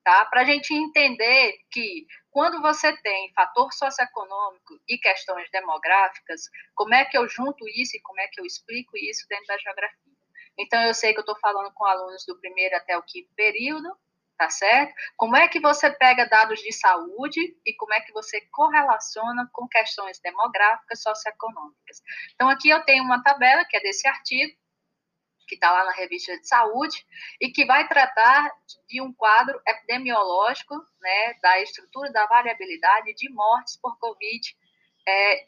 tá? 0.03 0.25
Para 0.25 0.41
a 0.41 0.45
gente 0.45 0.73
entender 0.73 1.57
que 1.71 2.05
quando 2.29 2.61
você 2.61 2.95
tem 3.01 3.31
fator 3.33 3.73
socioeconômico 3.73 4.79
e 4.87 4.97
questões 4.97 5.49
demográficas, 5.51 6.41
como 6.75 6.93
é 6.93 7.05
que 7.05 7.17
eu 7.17 7.27
junto 7.27 7.67
isso 7.67 7.97
e 7.97 8.01
como 8.01 8.21
é 8.21 8.27
que 8.27 8.39
eu 8.39 8.45
explico 8.45 8.97
isso 8.97 9.25
dentro 9.27 9.47
da 9.47 9.57
geografia? 9.57 10.13
Então, 10.57 10.81
eu 10.83 10.93
sei 10.93 11.13
que 11.13 11.19
eu 11.19 11.21
estou 11.21 11.37
falando 11.39 11.71
com 11.73 11.85
alunos 11.85 12.25
do 12.25 12.39
primeiro 12.39 12.75
até 12.75 12.97
o 12.97 13.03
quinto 13.03 13.29
período, 13.35 13.89
tá 14.37 14.49
certo? 14.49 14.93
Como 15.15 15.35
é 15.35 15.47
que 15.47 15.59
você 15.59 15.89
pega 15.89 16.27
dados 16.29 16.59
de 16.59 16.71
saúde 16.71 17.39
e 17.65 17.73
como 17.73 17.93
é 17.93 18.01
que 18.01 18.13
você 18.13 18.39
correlaciona 18.51 19.49
com 19.51 19.67
questões 19.67 20.19
demográficas, 20.19 21.01
socioeconômicas. 21.01 22.01
Então, 22.35 22.47
aqui 22.47 22.69
eu 22.69 22.83
tenho 22.85 23.03
uma 23.03 23.23
tabela 23.23 23.65
que 23.65 23.75
é 23.75 23.79
desse 23.79 24.07
artigo, 24.07 24.55
que 25.47 25.55
está 25.55 25.71
lá 25.71 25.85
na 25.85 25.93
revista 25.93 26.37
de 26.37 26.47
saúde, 26.47 27.05
e 27.41 27.49
que 27.49 27.65
vai 27.65 27.87
tratar 27.87 28.51
de 28.87 29.01
um 29.01 29.13
quadro 29.13 29.59
epidemiológico, 29.65 30.75
né, 31.01 31.33
da 31.41 31.61
estrutura 31.61 32.11
da 32.11 32.27
variabilidade 32.27 33.13
de 33.15 33.29
mortes 33.31 33.77
por 33.77 33.97
Covid-19. 33.97 34.53
É, 35.07 35.45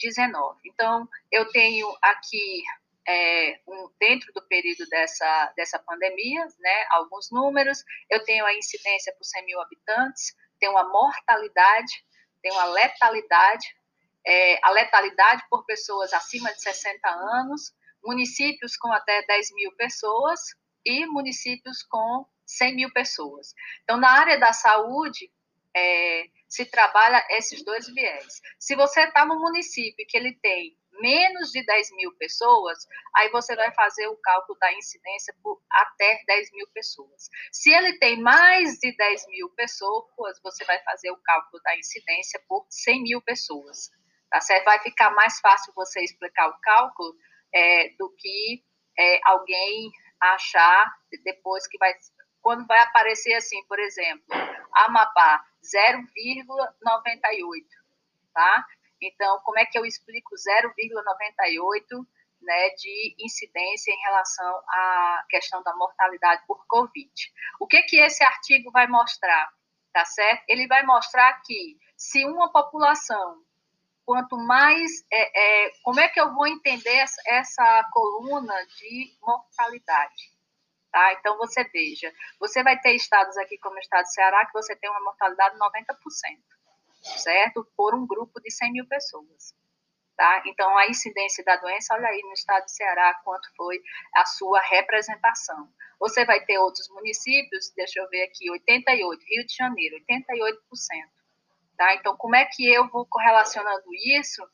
então, 0.65 1.08
eu 1.31 1.51
tenho 1.51 1.88
aqui 2.01 2.63
é, 3.10 3.60
um, 3.68 3.89
dentro 4.00 4.32
do 4.34 4.42
período 4.44 4.88
dessa, 4.88 5.51
dessa 5.56 5.80
pandemia, 5.80 6.46
né, 6.60 6.86
alguns 6.92 7.32
números, 7.32 7.84
eu 8.08 8.24
tenho 8.24 8.46
a 8.46 8.54
incidência 8.54 9.12
por 9.18 9.24
100 9.24 9.46
mil 9.46 9.60
habitantes, 9.60 10.36
tenho 10.60 10.78
a 10.78 10.88
mortalidade, 10.88 12.06
tenho 12.39 12.60
a 12.60 12.66
letalidade, 12.66 13.75
é, 14.24 14.63
a 14.63 14.70
letalidade 14.70 15.44
por 15.50 15.66
pessoas 15.66 16.13
acima 16.13 16.54
de 16.54 16.62
60 16.62 17.10
anos, 17.10 17.74
municípios 18.06 18.78
com 18.78 18.94
até 18.94 19.25
10 19.25 19.54
mil 19.56 19.72
pessoas 19.75 20.39
e 20.86 21.08
municípios 21.08 21.82
com 21.82 22.28
100 22.46 22.75
mil 22.75 22.94
pessoas. 22.94 23.56
Então, 23.84 23.98
na 23.98 24.12
área 24.12 24.38
da 24.38 24.54
saúde, 24.54 25.32
é, 25.75 26.30
se 26.48 26.63
trabalha 26.66 27.25
esses 27.32 27.63
dois 27.63 27.88
viés. 27.88 28.39
Se 28.60 28.75
você 28.75 29.01
está 29.01 29.25
no 29.25 29.39
município 29.39 30.06
que 30.08 30.16
ele 30.16 30.34
tem 30.36 30.78
menos 31.00 31.51
de 31.51 31.65
10 31.65 31.96
mil 31.96 32.12
pessoas, 32.18 32.77
aí 33.15 33.29
você 33.29 33.56
vai 33.56 33.74
fazer 33.74 34.08
o 34.08 34.18
cálculo 34.18 34.58
da 34.60 34.74
incidência 34.74 35.34
por 35.41 35.62
até 35.72 36.22
10 36.27 36.51
mil 36.53 36.68
pessoas. 36.74 37.29
Se 37.51 37.72
ele 37.72 37.98
tem 38.00 38.22
mais 38.22 38.77
de 38.79 38.96
10 38.96 39.27
mil 39.27 39.50
pessoas, 39.50 40.39
você 40.44 40.65
vai 40.65 40.79
fazer 40.84 41.12
o 41.12 41.18
cálculo 41.18 41.62
da 41.63 41.77
incidência 41.77 42.41
por 42.48 42.65
100 42.70 43.03
mil 43.03 43.22
pessoas. 43.22 43.89
Tá 44.29 44.41
certo? 44.41 44.65
Vai 44.65 44.79
ficar 44.79 45.12
mais 45.12 45.39
fácil 45.39 45.74
você 45.75 46.03
explicar 46.03 46.50
o 46.50 46.60
cálculo 46.62 47.15
é, 47.53 47.89
do 47.98 48.13
que 48.15 48.63
é, 48.98 49.20
alguém 49.25 49.91
achar 50.20 50.91
depois 51.24 51.68
que 51.68 51.77
vai. 51.77 51.94
Quando 52.41 52.65
vai 52.68 52.79
aparecer 52.79 53.34
assim, 53.34 53.63
por 53.65 53.79
exemplo, 53.79 54.25
Amapá 54.74 55.44
0,98, 55.63 57.65
tá? 58.34 58.65
Então, 59.01 59.39
como 59.44 59.60
é 59.60 59.65
que 59.65 59.77
eu 59.77 59.86
explico 59.86 60.36
0,98 60.36 62.06
né, 62.41 62.70
de 62.72 63.15
incidência 63.20 63.91
em 63.91 64.00
relação 64.01 64.62
à 64.68 65.25
questão 65.29 65.62
da 65.63 65.75
mortalidade 65.75 66.44
por 66.48 66.65
Covid? 66.68 67.12
O 67.60 67.68
que 67.68 67.82
que 67.84 68.00
esse 68.00 68.24
artigo 68.24 68.72
vai 68.72 68.88
mostrar? 68.88 69.50
Tá 69.91 70.06
certo? 70.06 70.44
Ele 70.48 70.68
vai 70.68 70.84
mostrar 70.84 71.41
que 71.41 71.77
se 71.98 72.24
uma 72.25 72.51
população 72.51 73.44
quanto 74.06 74.38
mais 74.38 74.91
é, 75.12 75.68
é, 75.68 75.72
como 75.84 76.00
é 76.00 76.10
que 76.10 76.20
eu 76.20 76.34
vou 76.34 76.48
entender 76.48 76.96
essa, 76.96 77.22
essa 77.27 77.89
coluna 77.91 78.56
de 78.77 79.18
mortalidade 79.22 80.39
tá? 80.91 81.13
Então 81.13 81.38
você 81.38 81.63
veja, 81.65 82.12
você 82.39 82.63
vai 82.63 82.79
ter 82.79 82.96
estados 82.96 83.38
aqui 83.38 83.58
como 83.60 83.75
o 83.75 83.79
estado 83.79 84.03
do 84.03 84.12
Ceará 84.12 84.46
que 84.46 84.53
você 84.53 84.75
tem 84.75 84.89
uma 84.89 85.01
mortalidade 85.01 85.56
de 85.56 85.62
90% 85.62 86.59
certo? 87.01 87.65
Por 87.75 87.96
um 87.96 88.06
grupo 88.06 88.39
de 88.41 88.51
100 88.51 88.72
mil 88.72 88.88
pessoas. 88.88 89.56
Tá? 90.15 90.44
Então, 90.46 90.77
a 90.77 90.88
incidência 90.88 91.44
da 91.46 91.56
doença, 91.56 91.94
olha 91.94 92.10
aí 92.10 92.22
no 92.24 92.34
estado 92.34 92.65
de 92.65 92.74
Ceará 92.74 93.13
quanto 93.24 93.48
foi 93.56 93.82
a 94.15 94.25
sua 94.25 94.60
representação. 94.60 95.70
Você 95.98 96.25
vai 96.25 96.44
ter 96.44 96.58
outros 96.58 96.89
municípios, 96.89 97.72
deixa 97.75 98.01
eu 98.01 98.10
ver 98.10 98.24
aqui, 98.24 98.51
88, 98.51 99.24
Rio 99.25 99.46
de 99.46 99.56
Janeiro, 99.56 99.96
88%. 100.10 100.58
Tá? 101.77 101.96
Então, 101.96 102.18
como 102.18 102.36
é 102.36 102.44
que 102.44 102.70
eu 102.70 102.89
vou 102.89 103.06
correlacionando 103.06 103.86
isso 104.18 104.46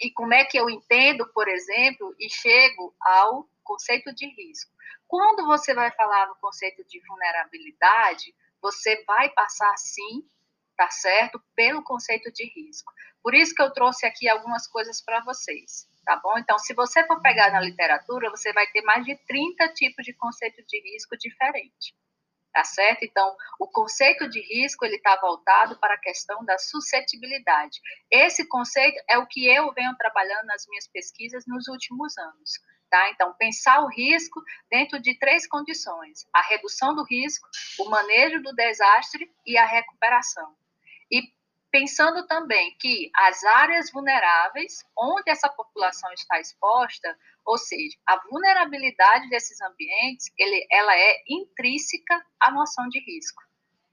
e 0.00 0.10
como 0.10 0.32
é 0.32 0.46
que 0.46 0.58
eu 0.58 0.70
entendo, 0.70 1.26
por 1.28 1.46
exemplo, 1.46 2.14
e 2.18 2.30
chego 2.30 2.94
ao 2.98 3.46
conceito 3.62 4.14
de 4.14 4.26
risco? 4.26 4.72
Quando 5.06 5.44
você 5.44 5.74
vai 5.74 5.90
falar 5.90 6.28
no 6.28 6.36
conceito 6.36 6.82
de 6.84 6.98
vulnerabilidade, 7.06 8.34
você 8.62 9.04
vai 9.04 9.28
passar, 9.30 9.76
sim, 9.76 10.26
tá 10.80 10.90
certo? 10.90 11.38
Pelo 11.54 11.84
conceito 11.84 12.32
de 12.32 12.42
risco. 12.56 12.90
Por 13.22 13.34
isso 13.34 13.54
que 13.54 13.60
eu 13.60 13.70
trouxe 13.70 14.06
aqui 14.06 14.26
algumas 14.26 14.66
coisas 14.66 15.04
para 15.04 15.22
vocês, 15.22 15.86
tá 16.06 16.16
bom? 16.16 16.38
Então, 16.38 16.58
se 16.58 16.72
você 16.72 17.06
for 17.06 17.20
pegar 17.20 17.52
na 17.52 17.60
literatura, 17.60 18.30
você 18.30 18.50
vai 18.54 18.66
ter 18.68 18.80
mais 18.80 19.04
de 19.04 19.14
30 19.26 19.68
tipos 19.74 20.06
de 20.06 20.14
conceito 20.14 20.64
de 20.66 20.80
risco 20.90 21.18
diferente. 21.18 21.94
Tá 22.50 22.64
certo? 22.64 23.04
Então, 23.04 23.36
o 23.60 23.68
conceito 23.68 24.26
de 24.30 24.40
risco 24.40 24.86
ele 24.86 24.96
está 24.96 25.16
voltado 25.20 25.78
para 25.78 25.96
a 25.96 26.00
questão 26.00 26.42
da 26.46 26.56
suscetibilidade. 26.56 27.78
Esse 28.10 28.48
conceito 28.48 28.98
é 29.06 29.18
o 29.18 29.26
que 29.26 29.46
eu 29.46 29.70
venho 29.74 29.94
trabalhando 29.98 30.46
nas 30.46 30.66
minhas 30.66 30.88
pesquisas 30.88 31.44
nos 31.46 31.68
últimos 31.68 32.16
anos. 32.16 32.52
Tá? 32.88 33.10
Então, 33.10 33.34
pensar 33.34 33.84
o 33.84 33.88
risco 33.88 34.42
dentro 34.70 34.98
de 34.98 35.16
três 35.18 35.46
condições: 35.46 36.26
a 36.34 36.40
redução 36.40 36.94
do 36.94 37.04
risco, 37.04 37.46
o 37.78 37.90
manejo 37.90 38.42
do 38.42 38.54
desastre 38.54 39.30
e 39.46 39.58
a 39.58 39.66
recuperação. 39.66 40.58
E 41.10 41.22
pensando 41.70 42.26
também 42.26 42.76
que 42.78 43.10
as 43.14 43.44
áreas 43.44 43.90
vulneráveis, 43.90 44.84
onde 44.96 45.30
essa 45.30 45.48
população 45.48 46.12
está 46.12 46.40
exposta, 46.40 47.16
ou 47.44 47.56
seja, 47.56 47.96
a 48.06 48.16
vulnerabilidade 48.28 49.28
desses 49.28 49.60
ambientes, 49.60 50.32
ele, 50.36 50.66
ela 50.70 50.96
é 50.96 51.22
intrínseca 51.28 52.24
à 52.40 52.50
noção 52.50 52.88
de 52.88 52.98
risco. 53.00 53.42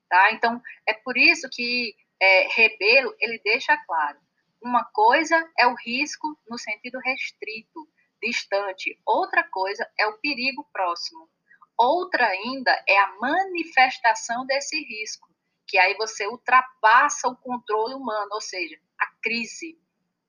Tá? 0.09 0.31
Então, 0.31 0.61
é 0.87 0.93
por 0.93 1.17
isso 1.17 1.47
que 1.51 1.95
é, 2.19 2.47
Rebelo 2.49 3.15
ele 3.19 3.39
deixa 3.43 3.77
claro: 3.85 4.17
uma 4.61 4.83
coisa 4.85 5.37
é 5.57 5.67
o 5.67 5.75
risco 5.75 6.37
no 6.49 6.57
sentido 6.57 6.99
restrito, 6.99 7.87
distante, 8.21 8.99
outra 9.05 9.43
coisa 9.43 9.89
é 9.99 10.07
o 10.07 10.17
perigo 10.17 10.67
próximo. 10.71 11.29
Outra 11.77 12.25
ainda 12.25 12.71
é 12.87 12.97
a 12.97 13.15
manifestação 13.19 14.45
desse 14.47 14.79
risco, 14.83 15.29
que 15.67 15.77
aí 15.77 15.95
você 15.95 16.25
ultrapassa 16.27 17.27
o 17.27 17.35
controle 17.35 17.93
humano, 17.93 18.29
ou 18.31 18.41
seja, 18.41 18.77
a 18.99 19.07
crise. 19.21 19.77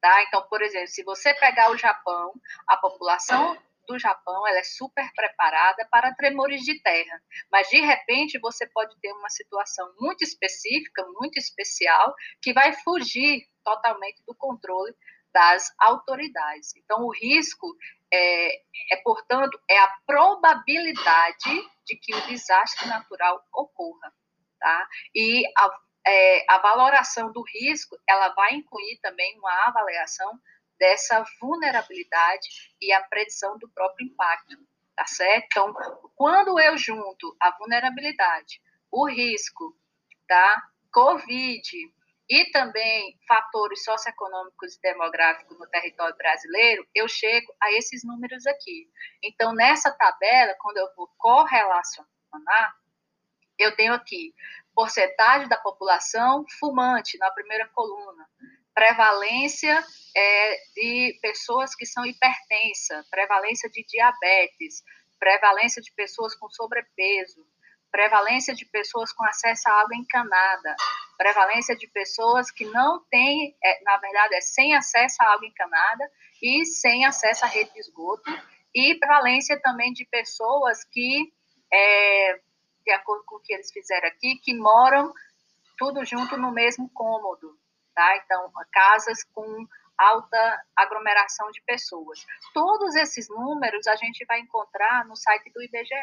Tá? 0.00 0.22
Então, 0.24 0.42
por 0.48 0.62
exemplo, 0.62 0.88
se 0.88 1.02
você 1.02 1.34
pegar 1.34 1.70
o 1.70 1.76
Japão, 1.76 2.32
a 2.66 2.76
população 2.76 3.56
do 3.88 3.98
Japão 3.98 4.46
ela 4.46 4.58
é 4.58 4.64
super 4.64 5.10
preparada 5.14 5.88
para 5.90 6.14
tremores 6.14 6.60
de 6.60 6.80
terra, 6.82 7.20
mas 7.50 7.68
de 7.68 7.80
repente 7.80 8.38
você 8.38 8.66
pode 8.66 8.94
ter 9.00 9.10
uma 9.12 9.30
situação 9.30 9.92
muito 9.98 10.22
específica, 10.22 11.04
muito 11.18 11.38
especial, 11.38 12.14
que 12.42 12.52
vai 12.52 12.74
fugir 12.74 13.48
totalmente 13.64 14.22
do 14.26 14.34
controle 14.34 14.94
das 15.32 15.72
autoridades. 15.78 16.74
Então, 16.76 17.04
o 17.04 17.12
risco 17.12 17.66
é, 18.12 18.56
é, 18.92 18.96
portanto, 19.02 19.58
é 19.68 19.78
a 19.78 19.94
probabilidade 20.06 21.68
de 21.84 21.96
que 21.96 22.14
o 22.14 22.26
desastre 22.26 22.86
natural 22.88 23.42
ocorra, 23.54 24.12
tá? 24.58 24.88
E 25.14 25.44
a, 25.56 25.78
é, 26.06 26.44
a 26.48 26.58
valoração 26.58 27.32
do 27.32 27.42
risco, 27.42 27.96
ela 28.08 28.30
vai 28.30 28.54
incluir 28.54 28.98
também 29.02 29.38
uma 29.38 29.66
avaliação 29.66 30.38
dessa 30.78 31.24
vulnerabilidade 31.40 32.48
e 32.80 32.92
a 32.92 33.02
predição 33.02 33.58
do 33.58 33.68
próprio 33.70 34.06
impacto, 34.06 34.56
tá 34.96 35.06
certo? 35.06 35.46
Então, 35.46 35.74
quando 36.14 36.58
eu 36.58 36.78
junto 36.78 37.36
a 37.40 37.50
vulnerabilidade, 37.58 38.60
o 38.90 39.06
risco 39.06 39.76
da 40.28 40.62
Covid 40.92 41.62
e 42.30 42.50
também 42.50 43.18
fatores 43.26 43.82
socioeconômicos 43.84 44.76
e 44.76 44.80
demográficos 44.80 45.58
no 45.58 45.66
território 45.68 46.16
brasileiro, 46.16 46.86
eu 46.94 47.08
chego 47.08 47.52
a 47.60 47.72
esses 47.72 48.04
números 48.04 48.46
aqui. 48.46 48.88
Então, 49.22 49.54
nessa 49.54 49.90
tabela, 49.90 50.54
quando 50.58 50.76
eu 50.76 50.94
vou 50.94 51.08
correlacionar, 51.16 52.76
eu 53.58 53.74
tenho 53.74 53.92
aqui 53.92 54.34
porcentagem 54.74 55.48
da 55.48 55.56
população 55.56 56.44
fumante 56.58 57.18
na 57.18 57.30
primeira 57.32 57.68
coluna, 57.68 58.28
prevalência 58.72 59.84
é, 60.16 60.56
de 60.74 61.18
pessoas 61.20 61.74
que 61.74 61.84
são 61.84 62.06
hipertensas, 62.06 63.08
prevalência 63.10 63.68
de 63.68 63.84
diabetes, 63.84 64.84
prevalência 65.18 65.82
de 65.82 65.92
pessoas 65.92 66.34
com 66.36 66.48
sobrepeso, 66.48 67.44
prevalência 67.90 68.54
de 68.54 68.64
pessoas 68.66 69.12
com 69.12 69.24
acesso 69.24 69.68
à 69.68 69.80
água 69.80 69.96
encanada, 69.96 70.76
prevalência 71.16 71.74
de 71.74 71.88
pessoas 71.88 72.50
que 72.50 72.64
não 72.66 73.04
têm, 73.10 73.56
é, 73.62 73.82
na 73.82 73.96
verdade, 73.96 74.36
é 74.36 74.40
sem 74.40 74.76
acesso 74.76 75.16
à 75.20 75.32
água 75.32 75.46
encanada 75.46 76.08
e 76.40 76.64
sem 76.64 77.04
acesso 77.04 77.44
à 77.44 77.48
rede 77.48 77.72
de 77.72 77.80
esgoto, 77.80 78.30
e 78.74 78.94
prevalência 78.98 79.60
também 79.60 79.92
de 79.92 80.04
pessoas 80.04 80.84
que, 80.84 81.32
é, 81.72 82.40
de 82.88 82.92
acordo 82.92 83.22
com 83.26 83.36
o 83.36 83.40
que 83.40 83.52
eles 83.52 83.70
fizeram 83.70 84.08
aqui, 84.08 84.36
que 84.42 84.54
moram 84.56 85.12
tudo 85.76 86.02
junto 86.06 86.38
no 86.38 86.50
mesmo 86.50 86.88
cômodo, 86.94 87.54
tá? 87.94 88.16
Então, 88.16 88.50
casas 88.72 89.22
com 89.34 89.66
alta 89.98 90.64
aglomeração 90.74 91.50
de 91.50 91.60
pessoas. 91.66 92.24
Todos 92.54 92.96
esses 92.96 93.28
números 93.28 93.86
a 93.86 93.96
gente 93.96 94.24
vai 94.24 94.40
encontrar 94.40 95.04
no 95.04 95.14
site 95.16 95.52
do 95.52 95.62
IBGE. 95.62 95.94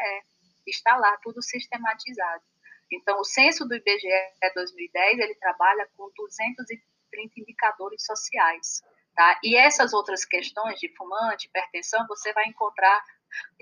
Está 0.67 0.95
lá 0.95 1.17
tudo 1.23 1.41
sistematizado. 1.41 2.43
Então, 2.91 3.19
o 3.19 3.25
censo 3.25 3.65
do 3.67 3.73
IBGE 3.73 4.07
2010, 4.53 5.17
ele 5.17 5.35
trabalha 5.35 5.89
com 5.97 6.11
230 6.15 7.39
indicadores 7.39 8.05
sociais, 8.05 8.83
tá? 9.15 9.39
E 9.43 9.57
essas 9.57 9.91
outras 9.91 10.23
questões 10.23 10.79
de 10.79 10.95
fumante, 10.95 11.47
hipertensão, 11.47 12.05
você 12.07 12.31
vai 12.31 12.45
encontrar 12.45 13.03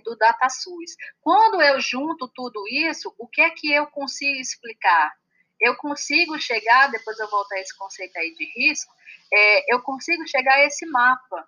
do 0.03 0.15
DataSUS. 0.15 0.95
Quando 1.21 1.61
eu 1.61 1.79
junto 1.79 2.27
tudo 2.27 2.67
isso, 2.67 3.13
o 3.17 3.27
que 3.27 3.41
é 3.41 3.49
que 3.49 3.71
eu 3.71 3.87
consigo 3.87 4.39
explicar? 4.39 5.11
eu 5.63 5.75
consigo 5.77 6.37
chegar, 6.39 6.91
depois 6.91 7.17
eu 7.19 7.29
volto 7.29 7.53
a 7.53 7.59
esse 7.59 7.75
conceito 7.77 8.17
aí 8.17 8.33
de 8.33 8.45
risco, 8.53 8.93
é, 9.33 9.73
eu 9.73 9.81
consigo 9.81 10.27
chegar 10.27 10.55
a 10.55 10.65
esse 10.65 10.85
mapa, 10.85 11.47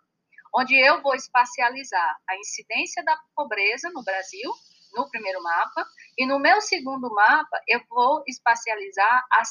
onde 0.56 0.74
eu 0.74 1.02
vou 1.02 1.14
espacializar 1.16 2.18
a 2.30 2.38
incidência 2.38 3.04
da 3.04 3.18
pobreza 3.36 3.90
no 3.92 4.02
Brasil, 4.04 4.50
no 4.94 5.10
primeiro 5.10 5.44
mapa, 5.44 5.86
e 6.18 6.26
no 6.26 6.40
meu 6.40 6.62
segundo 6.62 7.14
mapa 7.14 7.62
eu 7.68 7.82
vou 7.90 8.24
espacializar 8.26 9.26
a 9.34 9.42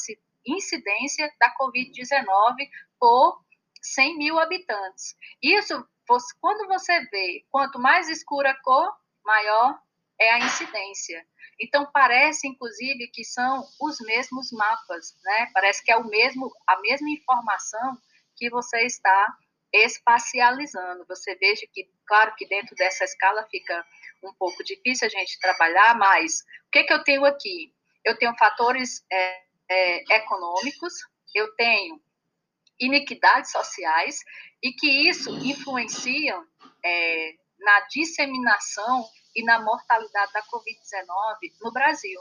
incidência 0.47 1.31
da 1.39 1.55
Covid-19 1.57 2.57
por 2.99 3.45
100 3.83 4.17
mil 4.17 4.39
habitantes. 4.39 5.15
Isso, 5.43 5.87
quando 6.41 6.69
você 6.69 7.01
vê, 7.07 7.45
quanto 7.51 7.79
mais 7.79 8.09
escura 8.09 8.51
a 8.51 8.63
cor, 8.63 8.93
maior 9.25 9.79
é 10.21 10.31
a 10.31 10.39
incidência. 10.39 11.25
Então 11.61 11.89
parece, 11.93 12.49
inclusive, 12.49 13.09
que 13.09 13.25
são 13.25 13.65
os 13.81 13.99
mesmos 14.01 14.51
mapas, 14.53 15.17
né? 15.23 15.51
Parece 15.53 15.85
que 15.85 15.91
é 15.91 15.97
o 15.97 16.07
mesmo, 16.07 16.51
a 16.67 16.81
mesma 16.81 17.09
informação 17.11 17.97
que 18.37 18.51
você 18.51 18.83
está 18.83 19.37
espacializando. 19.73 21.05
Você 21.09 21.35
veja 21.37 21.67
que, 21.73 21.89
claro, 22.07 22.35
que 22.37 22.47
dentro 22.47 22.75
dessa 22.77 23.05
escala 23.05 23.47
fica 23.51 23.85
um 24.23 24.33
pouco 24.35 24.63
difícil 24.65 25.07
a 25.07 25.11
gente 25.11 25.39
trabalhar, 25.41 25.97
mas 25.97 26.41
o 26.67 26.71
que, 26.71 26.85
que 26.85 26.93
eu 26.93 27.03
tenho 27.05 27.25
aqui? 27.25 27.73
Eu 28.05 28.17
tenho 28.19 28.37
fatores 28.37 29.05
é, 29.11 29.43
é, 29.69 30.17
econômicos, 30.17 30.93
eu 31.35 31.55
tenho 31.57 32.01
iniquidades 32.81 33.51
sociais 33.51 34.19
e 34.63 34.73
que 34.73 35.09
isso 35.09 35.31
influenciam 35.39 36.45
é, 36.85 37.35
na 37.59 37.81
disseminação 37.89 39.05
e 39.35 39.45
na 39.45 39.61
mortalidade 39.61 40.33
da 40.33 40.43
Covid-19 40.43 41.53
no 41.61 41.73
Brasil. 41.73 42.21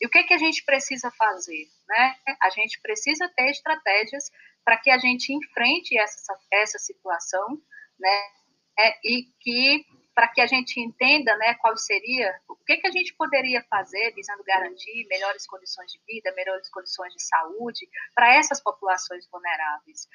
E 0.00 0.06
o 0.06 0.10
que, 0.10 0.24
que 0.24 0.34
a 0.34 0.38
gente 0.38 0.64
precisa 0.64 1.10
fazer? 1.10 1.68
Né? 1.86 2.16
A 2.42 2.50
gente 2.50 2.80
precisa 2.80 3.28
ter 3.36 3.50
estratégias 3.50 4.30
para 4.64 4.78
que 4.78 4.90
a 4.90 4.98
gente 4.98 5.32
enfrente 5.32 5.98
essa, 5.98 6.38
essa 6.50 6.78
situação 6.78 7.60
né? 8.00 8.22
É, 8.78 8.98
e 9.04 9.24
que 9.40 9.84
para 10.14 10.28
que 10.28 10.40
a 10.40 10.46
gente 10.46 10.80
entenda 10.80 11.36
né, 11.36 11.54
qual 11.54 11.76
seria, 11.76 12.40
o 12.48 12.56
que, 12.56 12.76
que 12.76 12.86
a 12.86 12.90
gente 12.90 13.14
poderia 13.14 13.62
fazer 13.70 14.12
visando 14.14 14.42
garantir 14.44 15.06
melhores 15.08 15.46
condições 15.46 15.90
de 15.92 16.00
vida, 16.06 16.34
melhores 16.34 16.68
condições 16.70 17.12
de 17.12 17.22
saúde 17.22 17.88
para 18.14 18.34
essas 18.34 18.60
populações 18.62 19.28
vulneráveis. 19.30 20.08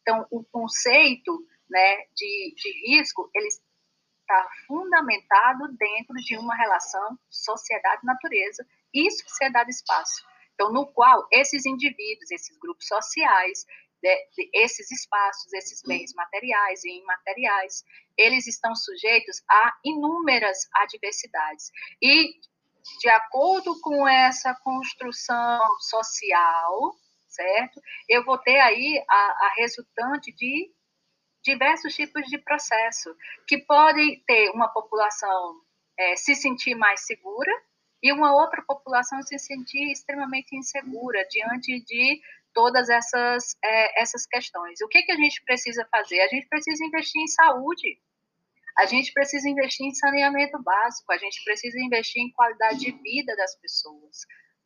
Então, 0.00 0.26
o 0.30 0.44
conceito 0.44 1.46
né, 1.68 2.04
de, 2.14 2.54
de 2.56 2.90
risco, 2.90 3.30
ele 3.34 3.48
está 3.48 4.48
fundamentado 4.66 5.68
dentro 5.76 6.14
de 6.16 6.36
uma 6.36 6.54
relação 6.54 7.18
sociedade-natureza 7.30 8.66
e 8.92 9.10
sociedade-espaço. 9.10 10.22
Então, 10.54 10.72
no 10.72 10.86
qual 10.86 11.26
esses 11.32 11.66
indivíduos, 11.66 12.30
esses 12.30 12.56
grupos 12.58 12.86
sociais, 12.86 13.66
de, 14.04 14.28
de, 14.36 14.50
esses 14.52 14.90
espaços, 14.90 15.50
esses 15.54 15.82
bens 15.82 16.12
materiais 16.14 16.84
e 16.84 17.00
imateriais, 17.00 17.82
eles 18.18 18.46
estão 18.46 18.74
sujeitos 18.74 19.42
a 19.50 19.72
inúmeras 19.82 20.68
adversidades. 20.74 21.70
E, 22.02 22.34
de 23.00 23.08
acordo 23.08 23.80
com 23.80 24.06
essa 24.06 24.54
construção 24.62 25.58
social, 25.80 26.94
certo? 27.28 27.80
Eu 28.06 28.22
vou 28.26 28.36
ter 28.36 28.60
aí 28.60 29.02
a, 29.08 29.14
a 29.14 29.54
resultante 29.56 30.30
de 30.32 30.70
diversos 31.42 31.94
tipos 31.94 32.24
de 32.26 32.38
processo, 32.38 33.14
que 33.46 33.58
podem 33.58 34.22
ter 34.26 34.50
uma 34.50 34.68
população 34.68 35.60
é, 35.98 36.16
se 36.16 36.34
sentir 36.34 36.74
mais 36.74 37.06
segura 37.06 37.52
e 38.02 38.12
uma 38.12 38.34
outra 38.34 38.62
população 38.62 39.22
se 39.22 39.38
sentir 39.38 39.90
extremamente 39.90 40.54
insegura 40.54 41.26
diante 41.30 41.80
de 41.84 42.20
todas 42.54 42.88
essas, 42.88 43.56
é, 43.62 44.02
essas 44.02 44.24
questões. 44.26 44.80
O 44.80 44.88
que, 44.88 45.02
que 45.02 45.12
a 45.12 45.16
gente 45.16 45.42
precisa 45.44 45.86
fazer? 45.90 46.20
A 46.20 46.28
gente 46.28 46.48
precisa 46.48 46.84
investir 46.84 47.20
em 47.20 47.26
saúde, 47.26 47.98
a 48.78 48.86
gente 48.86 49.12
precisa 49.12 49.48
investir 49.48 49.86
em 49.86 49.94
saneamento 49.94 50.60
básico, 50.62 51.12
a 51.12 51.18
gente 51.18 51.42
precisa 51.44 51.78
investir 51.80 52.22
em 52.22 52.32
qualidade 52.32 52.78
de 52.78 52.92
vida 52.92 53.36
das 53.36 53.54
pessoas, 53.60 54.20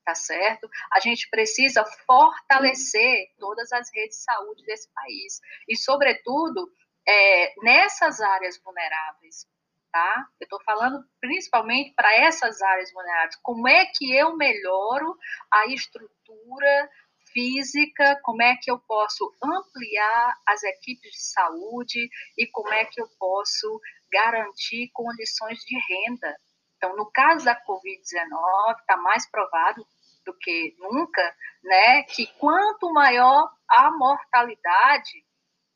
tá 0.05 0.15
certo? 0.15 0.69
A 0.93 1.01
gente 1.01 1.29
precisa 1.29 1.85
fortalecer 2.07 3.29
todas 3.39 3.73
as 3.73 3.91
redes 3.93 4.19
de 4.19 4.25
saúde 4.25 4.65
desse 4.65 4.89
país 4.93 5.41
e, 5.69 5.77
sobretudo, 5.77 6.71
é, 7.07 7.55
nessas 7.63 8.21
áreas 8.21 8.59
vulneráveis, 8.63 9.47
tá? 9.93 10.27
Eu 10.41 10.45
estou 10.45 10.63
falando 10.63 11.05
principalmente 11.21 11.93
para 11.95 12.15
essas 12.15 12.61
áreas 12.63 12.93
vulneráveis. 12.93 13.37
Como 13.43 13.69
é 13.69 13.87
que 13.87 14.15
eu 14.15 14.37
melhoro 14.37 15.17
a 15.53 15.67
estrutura 15.67 16.91
física, 17.39 18.19
como 18.25 18.43
é 18.43 18.57
que 18.57 18.69
eu 18.69 18.81
posso 18.81 19.33
ampliar 19.41 20.35
as 20.45 20.61
equipes 20.65 21.13
de 21.13 21.25
saúde 21.33 22.11
e 22.37 22.49
como 22.49 22.73
é 22.73 22.85
que 22.85 23.01
eu 23.01 23.09
posso 23.17 23.81
garantir 24.11 24.91
condições 24.93 25.61
de 25.61 25.79
renda. 25.89 26.37
Então, 26.77 26.97
no 26.97 27.09
caso 27.13 27.45
da 27.45 27.55
Covid-19, 27.65 28.81
está 28.81 28.97
mais 28.97 29.31
provado 29.31 29.87
do 30.27 30.37
que 30.37 30.75
nunca, 30.79 31.37
né, 31.63 32.03
que 32.03 32.27
quanto 32.39 32.93
maior 32.93 33.49
a 33.69 33.91
mortalidade, 33.93 35.25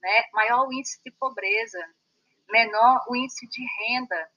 né, 0.03 0.25
maior 0.33 0.67
o 0.67 0.73
índice 0.73 1.01
de 1.05 1.13
pobreza, 1.13 1.79
menor 2.51 3.05
o 3.09 3.15
índice 3.15 3.47
de 3.49 3.65
renda, 3.79 4.29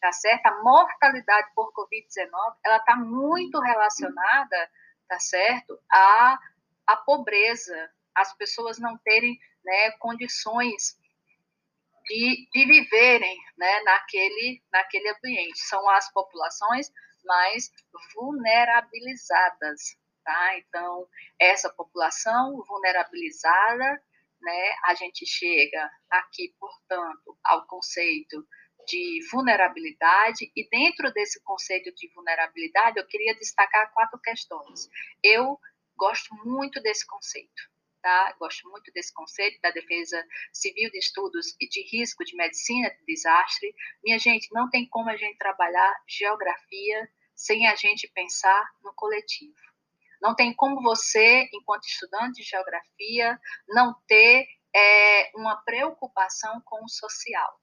tá 0.00 0.12
certo? 0.12 0.46
A 0.46 0.62
mortalidade 0.62 1.50
por 1.52 1.72
Covid-19, 1.72 2.30
ela 2.64 2.76
está 2.76 2.94
muito 2.94 3.60
relacionada, 3.60 4.70
tá 5.08 5.18
certo, 5.18 5.76
à, 5.90 6.38
à 6.92 6.96
pobreza, 6.96 7.90
as 8.14 8.36
pessoas 8.36 8.78
não 8.78 8.98
terem 8.98 9.38
né, 9.64 9.90
condições 9.92 10.98
de, 12.04 12.48
de 12.52 12.66
viverem 12.66 13.38
né, 13.56 13.80
naquele, 13.82 14.62
naquele 14.72 15.08
ambiente. 15.10 15.58
São 15.60 15.88
as 15.90 16.12
populações 16.12 16.90
mais 17.24 17.70
vulnerabilizadas, 18.14 20.00
Tá? 20.24 20.58
Então, 20.58 21.08
essa 21.38 21.70
população 21.70 22.62
vulnerabilizada, 22.68 24.02
né, 24.40 24.74
a 24.84 24.94
gente 24.94 25.26
chega 25.26 25.90
aqui, 26.10 26.54
portanto, 26.58 27.38
ao 27.44 27.66
conceito 27.66 28.46
de 28.86 29.20
vulnerabilidade, 29.30 30.50
e 30.54 30.68
dentro 30.68 31.12
desse 31.12 31.42
conceito 31.42 31.94
de 31.94 32.08
vulnerabilidade, 32.14 32.98
eu 32.98 33.06
queria 33.06 33.34
destacar 33.34 33.92
quatro 33.92 34.18
questões. 34.20 34.88
Eu 35.22 35.58
gosto 36.00 36.34
muito 36.46 36.80
desse 36.80 37.06
conceito, 37.06 37.62
tá? 38.00 38.34
Gosto 38.40 38.68
muito 38.70 38.90
desse 38.92 39.12
conceito 39.12 39.60
da 39.60 39.70
defesa 39.70 40.24
civil 40.50 40.90
de 40.90 40.98
estudos 40.98 41.54
e 41.60 41.68
de 41.68 41.82
risco 41.94 42.24
de 42.24 42.34
medicina 42.34 42.88
de 42.88 43.04
desastre. 43.04 43.74
Minha 44.02 44.18
gente, 44.18 44.48
não 44.52 44.70
tem 44.70 44.88
como 44.88 45.10
a 45.10 45.16
gente 45.16 45.36
trabalhar 45.36 45.94
geografia 46.08 47.06
sem 47.34 47.66
a 47.66 47.74
gente 47.76 48.10
pensar 48.14 48.66
no 48.82 48.94
coletivo. 48.94 49.54
Não 50.22 50.34
tem 50.34 50.54
como 50.54 50.82
você, 50.82 51.48
enquanto 51.52 51.84
estudante 51.84 52.42
de 52.42 52.48
geografia, 52.48 53.38
não 53.68 53.94
ter 54.06 54.46
é, 54.74 55.30
uma 55.34 55.56
preocupação 55.62 56.62
com 56.64 56.82
o 56.82 56.88
social. 56.88 57.60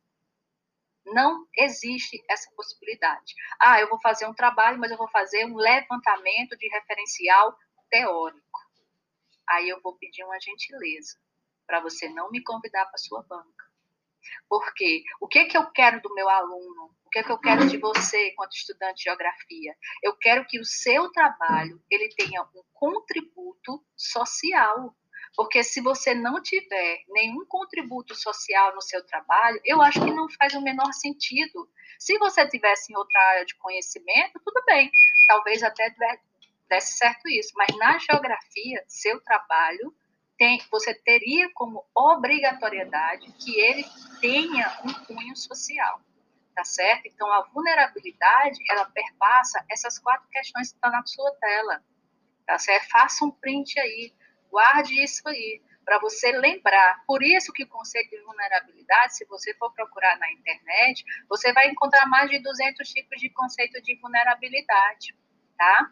Não 1.05 1.47
existe 1.57 2.21
essa 2.29 2.49
possibilidade. 2.55 3.33
Ah, 3.59 3.79
eu 3.79 3.87
vou 3.87 3.99
fazer 4.01 4.27
um 4.27 4.33
trabalho, 4.33 4.77
mas 4.79 4.91
eu 4.91 4.97
vou 4.97 5.07
fazer 5.09 5.45
um 5.45 5.55
levantamento 5.55 6.57
de 6.57 6.67
referencial 6.67 7.55
teórico. 7.89 8.59
Aí 9.49 9.69
eu 9.69 9.81
vou 9.81 9.95
pedir 9.97 10.23
uma 10.23 10.39
gentileza 10.39 11.17
para 11.65 11.79
você 11.79 12.07
não 12.09 12.29
me 12.31 12.43
convidar 12.43 12.85
para 12.85 12.97
sua 12.97 13.23
banca. 13.23 13.67
Porque 14.49 15.03
o 15.21 15.27
que, 15.27 15.45
que 15.45 15.57
eu 15.57 15.65
quero 15.71 16.01
do 16.01 16.13
meu 16.13 16.29
aluno? 16.29 16.95
O 17.05 17.09
que, 17.09 17.23
que 17.23 17.31
eu 17.31 17.39
quero 17.39 17.67
de 17.67 17.77
você, 17.77 18.29
enquanto 18.29 18.53
estudante 18.53 18.97
de 18.97 19.03
geografia? 19.03 19.75
Eu 20.03 20.15
quero 20.17 20.45
que 20.45 20.59
o 20.59 20.65
seu 20.65 21.09
trabalho 21.11 21.81
ele 21.89 22.09
tenha 22.09 22.41
um 22.43 22.63
contributo 22.73 23.83
social. 23.95 24.93
Porque 25.35 25.63
se 25.63 25.81
você 25.81 26.13
não 26.13 26.41
tiver 26.41 27.03
nenhum 27.09 27.45
contributo 27.45 28.15
social 28.15 28.73
no 28.73 28.81
seu 28.81 29.05
trabalho, 29.05 29.59
eu 29.63 29.81
acho 29.81 30.03
que 30.03 30.11
não 30.11 30.27
faz 30.29 30.53
o 30.53 30.61
menor 30.61 30.91
sentido. 30.93 31.69
Se 31.99 32.17
você 32.17 32.47
tivesse 32.47 32.91
em 32.91 32.97
outra 32.97 33.19
área 33.29 33.45
de 33.45 33.55
conhecimento, 33.55 34.39
tudo 34.43 34.63
bem. 34.65 34.89
Talvez 35.27 35.63
até 35.63 35.89
desse 36.69 36.97
certo 36.97 37.27
isso. 37.29 37.53
Mas 37.55 37.75
na 37.77 37.97
geografia, 37.97 38.83
seu 38.87 39.19
trabalho 39.21 39.93
tem, 40.37 40.61
você 40.71 40.93
teria 40.93 41.49
como 41.53 41.83
obrigatoriedade 41.95 43.31
que 43.33 43.59
ele 43.59 43.85
tenha 44.21 44.79
um 44.85 44.93
cunho 45.05 45.35
social, 45.35 45.99
tá 46.55 46.63
certo? 46.63 47.07
Então 47.07 47.31
a 47.31 47.43
vulnerabilidade 47.53 48.59
ela 48.69 48.85
perpassa 48.85 49.65
essas 49.69 49.97
quatro 49.97 50.27
questões 50.29 50.69
que 50.69 50.75
estão 50.75 50.91
na 50.91 51.05
sua 51.05 51.31
tela, 51.35 51.83
tá 52.45 52.59
certo? 52.59 52.89
Faça 52.89 53.25
um 53.25 53.31
print 53.31 53.79
aí, 53.79 54.13
guarde 54.51 55.01
isso 55.01 55.27
aí 55.27 55.61
para 55.83 55.99
você 55.99 56.33
lembrar. 56.33 57.01
Por 57.07 57.23
isso 57.23 57.53
que 57.53 57.63
o 57.63 57.67
conceito 57.67 58.09
de 58.09 58.21
vulnerabilidade, 58.21 59.15
se 59.15 59.25
você 59.25 59.53
for 59.55 59.73
procurar 59.73 60.19
na 60.19 60.29
internet, 60.33 61.03
você 61.29 61.53
vai 61.53 61.69
encontrar 61.69 62.05
mais 62.07 62.29
de 62.29 62.39
200 62.39 62.87
tipos 62.89 63.19
de 63.19 63.29
conceito 63.29 63.81
de 63.81 63.95
vulnerabilidade, 63.95 65.15
tá? 65.57 65.89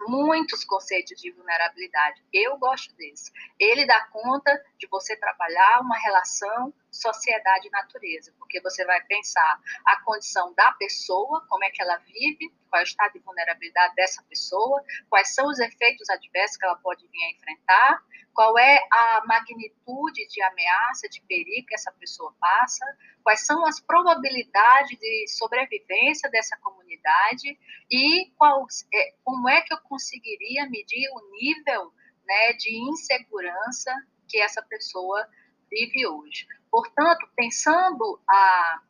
Muitos 0.00 0.64
conceitos 0.64 1.20
de 1.20 1.30
vulnerabilidade. 1.30 2.22
Eu 2.32 2.58
gosto 2.58 2.94
desse. 2.96 3.32
Ele 3.58 3.86
dá 3.86 4.06
conta 4.06 4.50
de 4.78 4.86
você 4.88 5.16
trabalhar 5.16 5.80
uma 5.80 5.98
relação 5.98 6.72
sociedade-natureza, 6.90 8.32
porque 8.38 8.60
você 8.60 8.84
vai 8.84 9.02
pensar 9.04 9.60
a 9.84 10.02
condição 10.02 10.52
da 10.54 10.72
pessoa, 10.72 11.44
como 11.48 11.64
é 11.64 11.70
que 11.70 11.82
ela 11.82 11.96
vive, 11.98 12.52
qual 12.70 12.80
é 12.80 12.82
o 12.82 12.86
estado 12.86 13.12
de 13.12 13.18
vulnerabilidade 13.20 13.94
dessa 13.94 14.22
pessoa, 14.24 14.82
quais 15.08 15.34
são 15.34 15.46
os 15.46 15.58
efeitos 15.58 16.08
adversos 16.10 16.56
que 16.56 16.64
ela 16.64 16.76
pode 16.76 17.06
vir 17.08 17.24
a 17.24 17.30
enfrentar, 17.30 18.02
qual 18.34 18.58
é 18.58 18.78
a 18.92 19.22
magnitude 19.26 20.28
de 20.28 20.42
ameaça, 20.42 21.08
de 21.08 21.22
perigo 21.22 21.66
que 21.66 21.74
essa 21.74 21.90
pessoa 21.92 22.34
passa, 22.38 22.84
quais 23.22 23.46
são 23.46 23.64
as 23.66 23.80
probabilidades 23.80 24.98
de 24.98 25.26
sobrevivência 25.28 26.30
dessa 26.30 26.56
comunidade 26.58 27.58
e 27.90 28.30
qual, 28.36 28.66
é, 28.92 29.14
como 29.24 29.48
é 29.48 29.62
que 29.62 29.72
eu 29.72 29.78
conseguiria 29.78 30.68
medir 30.68 31.08
o 31.12 31.30
nível 31.30 31.92
né, 32.26 32.52
de 32.54 32.76
insegurança 32.90 33.92
que 34.28 34.38
essa 34.38 34.62
pessoa 34.62 35.28
vive 35.70 36.06
hoje. 36.06 36.46
Portanto, 36.70 37.28
pensando 37.34 38.20
a, 38.28 38.82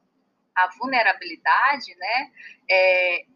a 0.54 0.68
vulnerabilidade, 0.78 1.94
né, 1.96 2.32
é, 2.70 3.26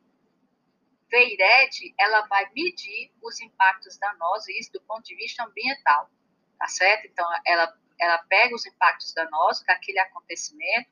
VEIRED, 1.10 1.94
ela 1.98 2.26
vai 2.26 2.48
medir 2.54 3.12
os 3.22 3.40
impactos 3.40 3.98
danosos, 3.98 4.48
isso 4.48 4.72
do 4.72 4.80
ponto 4.82 5.02
de 5.02 5.16
vista 5.16 5.44
ambiental, 5.44 6.08
tá 6.58 6.68
certo? 6.68 7.06
Então, 7.06 7.26
ela, 7.46 7.74
ela 7.98 8.18
pega 8.28 8.54
os 8.54 8.64
impactos 8.64 9.12
danosos 9.12 9.64
daquele 9.64 9.98
acontecimento 9.98 10.88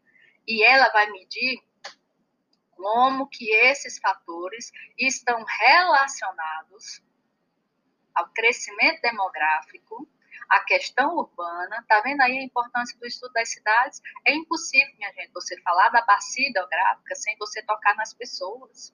e 0.46 0.62
ela 0.64 0.88
vai 0.90 1.10
medir 1.10 1.62
como 2.72 3.28
que 3.28 3.50
esses 3.52 3.98
fatores 3.98 4.70
estão 4.98 5.44
relacionados 5.44 7.02
ao 8.14 8.28
crescimento 8.30 9.00
demográfico, 9.00 10.08
à 10.48 10.60
questão 10.60 11.16
urbana. 11.16 11.84
Tá 11.88 12.00
vendo 12.00 12.20
aí 12.22 12.38
a 12.38 12.42
importância 12.42 12.98
do 12.98 13.06
estudo 13.06 13.32
das 13.32 13.50
cidades? 13.50 14.00
É 14.26 14.34
impossível, 14.34 14.94
minha 14.96 15.12
gente, 15.12 15.32
você 15.32 15.60
falar 15.62 15.88
da 15.90 16.02
bacia 16.02 16.48
hidrográfica 16.48 17.14
sem 17.14 17.36
você 17.38 17.62
tocar 17.62 17.94
nas 17.96 18.14
pessoas. 18.14 18.92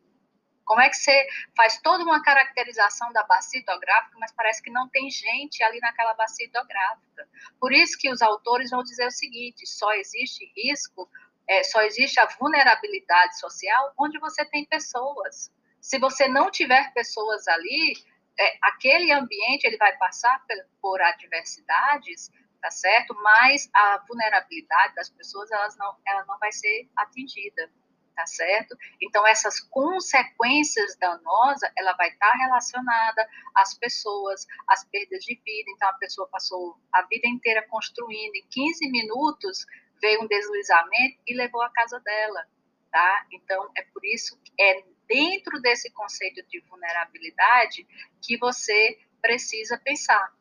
Como 0.65 0.81
é 0.81 0.89
que 0.89 0.97
você 0.97 1.27
faz 1.57 1.79
toda 1.83 2.03
uma 2.05 2.23
caracterização 2.23 3.13
da 3.13 3.23
bacia 3.25 3.61
hidrográfica, 3.61 4.17
mas 4.19 4.33
parece 4.33 4.63
que 4.63 4.71
não 4.71 4.89
tem 4.89 5.11
gente 5.11 5.63
ali 5.63 5.79
naquela 5.81 6.15
bacia 6.15 6.47
hidrográfica? 6.47 7.29
Por 7.61 7.73
isso 7.73 7.99
que 7.99 8.11
os 8.11 8.23
autores 8.23 8.71
vão 8.71 8.83
dizer 8.83 9.07
o 9.07 9.11
seguinte: 9.11 9.67
só 9.67 9.93
existe 9.93 10.51
risco, 10.57 11.09
é, 11.47 11.63
só 11.63 11.83
existe 11.83 12.19
a 12.19 12.27
vulnerabilidade 12.27 13.39
social 13.39 13.93
onde 13.99 14.19
você 14.19 14.45
tem 14.47 14.65
pessoas. 14.65 15.53
Se 15.81 15.99
você 15.99 16.27
não 16.27 16.51
tiver 16.51 16.95
pessoas 16.95 17.47
ali, 17.47 17.93
é, 18.39 18.59
aquele 18.63 19.13
ambiente 19.13 19.65
ele 19.65 19.77
vai 19.77 19.97
passar 19.97 20.43
por, 20.47 20.57
por 20.81 21.03
adversidades, 21.03 22.31
tá 22.61 22.71
certo? 22.71 23.15
Mas 23.23 23.69
a 23.75 24.05
vulnerabilidade 24.09 24.95
das 24.95 25.11
pessoas 25.11 25.51
elas 25.51 25.77
não, 25.77 25.97
ela 26.07 26.25
não 26.27 26.39
vai 26.39 26.53
ser 26.53 26.89
atingida 26.97 27.71
tá 28.15 28.27
certo? 28.27 28.77
Então, 29.03 29.27
essas 29.27 29.61
consequências 29.61 30.97
danosas, 30.99 31.69
ela 31.77 31.93
vai 31.95 32.09
estar 32.09 32.31
tá 32.31 32.39
relacionada 32.39 33.29
às 33.55 33.77
pessoas, 33.77 34.47
às 34.69 34.85
perdas 34.85 35.25
de 35.25 35.35
vida. 35.35 35.71
Então, 35.71 35.89
a 35.89 35.95
pessoa 35.95 36.29
passou 36.29 36.79
a 36.93 37.03
vida 37.03 37.27
inteira 37.27 37.67
construindo, 37.69 38.37
em 38.37 38.47
15 38.51 38.91
minutos 38.91 39.67
veio 40.01 40.23
um 40.23 40.27
deslizamento 40.27 41.19
e 41.27 41.35
levou 41.35 41.63
a 41.63 41.71
casa 41.71 41.99
dela, 42.01 42.47
tá? 42.91 43.27
Então, 43.33 43.71
é 43.77 43.83
por 43.83 44.05
isso 44.05 44.39
que 44.45 44.53
é 44.61 44.85
dentro 45.09 45.61
desse 45.61 45.91
conceito 45.93 46.47
de 46.49 46.61
vulnerabilidade 46.61 47.87
que 48.23 48.37
você 48.39 48.99
precisa 49.21 49.79
pensar. 49.79 50.33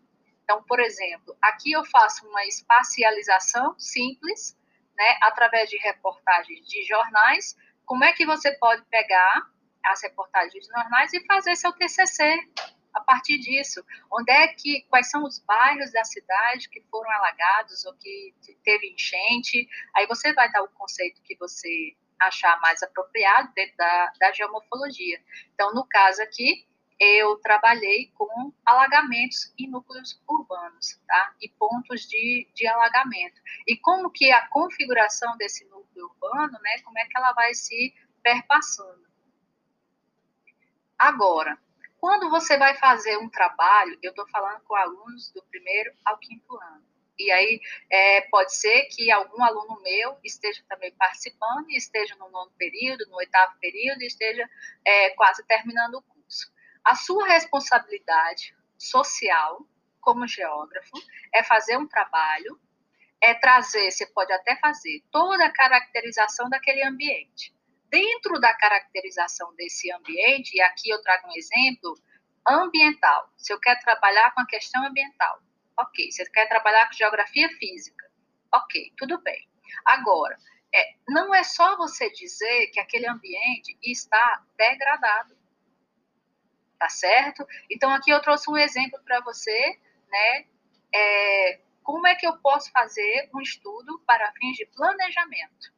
Então, 0.43 0.61
por 0.63 0.79
exemplo, 0.79 1.35
aqui 1.41 1.71
eu 1.71 1.85
faço 1.85 2.27
uma 2.27 2.45
espacialização 2.45 3.77
simples, 3.79 4.57
né, 4.95 5.17
através 5.21 5.69
de 5.69 5.77
reportagens 5.77 6.67
de 6.67 6.83
jornais, 6.85 7.55
como 7.85 8.03
é 8.03 8.13
que 8.13 8.25
você 8.25 8.51
pode 8.57 8.83
pegar 8.85 9.49
as 9.85 10.01
reportagens 10.01 10.53
de 10.53 10.71
jornais 10.71 11.13
e 11.13 11.25
fazer 11.25 11.55
seu 11.55 11.71
TCC 11.73 12.23
a 12.93 13.01
partir 13.01 13.39
disso? 13.39 13.83
Onde 14.11 14.31
é 14.31 14.47
que, 14.47 14.85
quais 14.89 15.09
são 15.09 15.23
os 15.23 15.39
bairros 15.39 15.91
da 15.91 16.03
cidade 16.03 16.69
que 16.69 16.81
foram 16.89 17.09
alagados 17.11 17.83
ou 17.85 17.93
que 17.95 18.33
teve 18.63 18.93
enchente? 18.93 19.67
Aí 19.95 20.05
você 20.07 20.33
vai 20.33 20.51
dar 20.51 20.61
o 20.61 20.69
conceito 20.69 21.21
que 21.23 21.35
você 21.37 21.95
achar 22.27 22.59
mais 22.61 22.81
apropriado 22.83 23.51
dentro 23.53 23.75
da, 23.77 24.11
da 24.19 24.31
geomorfologia. 24.31 25.21
Então, 25.53 25.73
no 25.73 25.85
caso 25.87 26.21
aqui, 26.21 26.67
eu 26.99 27.35
trabalhei 27.37 28.11
com 28.15 28.53
alagamentos 28.65 29.53
em 29.57 29.69
núcleos 29.69 30.21
urbanos, 30.27 30.99
tá? 31.07 31.35
E 31.41 31.49
pontos 31.49 32.01
de, 32.01 32.47
de 32.53 32.67
alagamento. 32.67 33.41
E 33.67 33.75
como 33.77 34.11
que 34.11 34.31
a 34.31 34.47
configuração 34.47 35.35
desse 35.37 35.65
núcleo 35.65 36.05
urbano, 36.05 36.57
né? 36.61 36.79
Como 36.83 36.97
é 36.99 37.05
que 37.05 37.17
ela 37.17 37.33
vai 37.33 37.53
se 37.53 37.93
perpassando. 38.21 39.03
Agora, 40.97 41.57
quando 41.99 42.29
você 42.29 42.57
vai 42.57 42.75
fazer 42.75 43.17
um 43.17 43.29
trabalho, 43.29 43.97
eu 44.01 44.11
estou 44.11 44.27
falando 44.29 44.61
com 44.61 44.75
alunos 44.75 45.31
do 45.33 45.43
primeiro 45.43 45.93
ao 46.05 46.17
quinto 46.17 46.55
ano. 46.55 46.92
E 47.17 47.31
aí 47.31 47.61
é, 47.89 48.21
pode 48.21 48.55
ser 48.55 48.83
que 48.85 49.11
algum 49.11 49.43
aluno 49.43 49.79
meu 49.81 50.17
esteja 50.23 50.63
também 50.67 50.91
participando 50.95 51.69
e 51.69 51.77
esteja 51.77 52.15
no 52.15 52.29
nono 52.29 52.51
período, 52.57 53.05
no 53.07 53.17
oitavo 53.17 53.53
período, 53.59 54.01
e 54.01 54.07
esteja 54.07 54.49
é, 54.85 55.11
quase 55.11 55.45
terminando 55.45 55.95
o 55.95 56.01
curso. 56.01 56.51
A 56.83 56.95
sua 56.95 57.27
responsabilidade 57.27 58.55
social, 58.77 59.65
como 60.01 60.27
geógrafo, 60.27 60.91
é 61.33 61.43
fazer 61.43 61.77
um 61.77 61.87
trabalho, 61.87 62.59
é 63.21 63.33
trazer, 63.33 63.89
você 63.89 64.05
pode 64.07 64.33
até 64.33 64.57
fazer 64.57 65.01
toda 65.11 65.45
a 65.45 65.53
caracterização 65.53 66.49
daquele 66.49 66.83
ambiente. 66.83 67.53
Dentro 67.89 68.39
da 68.39 68.53
caracterização 68.55 69.53
desse 69.55 69.91
ambiente, 69.91 70.57
e 70.57 70.61
aqui 70.61 70.89
eu 70.89 71.01
trago 71.01 71.27
um 71.27 71.37
exemplo 71.37 71.95
ambiental. 72.45 73.31
Se 73.37 73.53
eu 73.53 73.59
quero 73.59 73.79
trabalhar 73.79 74.33
com 74.33 74.41
a 74.41 74.47
questão 74.47 74.85
ambiental, 74.85 75.39
ok. 75.77 76.09
Eu 76.19 76.31
quero 76.31 76.49
trabalhar 76.49 76.87
com 76.87 76.93
geografia 76.93 77.49
física, 77.57 78.05
ok, 78.53 78.93
tudo 78.97 79.21
bem. 79.21 79.47
Agora, 79.85 80.37
é, 80.73 80.95
não 81.07 81.33
é 81.33 81.43
só 81.43 81.77
você 81.77 82.09
dizer 82.11 82.67
que 82.67 82.79
aquele 82.79 83.07
ambiente 83.07 83.77
está 83.83 84.43
degradado, 84.57 85.37
tá 86.79 86.89
certo? 86.89 87.45
Então 87.69 87.91
aqui 87.91 88.11
eu 88.11 88.21
trouxe 88.21 88.49
um 88.49 88.57
exemplo 88.57 88.99
para 89.03 89.21
você, 89.21 89.79
né? 90.09 90.45
É, 90.93 91.61
como 91.83 92.07
é 92.07 92.15
que 92.15 92.25
eu 92.25 92.37
posso 92.37 92.71
fazer 92.71 93.29
um 93.35 93.41
estudo 93.41 93.99
para 94.05 94.31
fins 94.33 94.55
de 94.55 94.65
planejamento? 94.67 95.73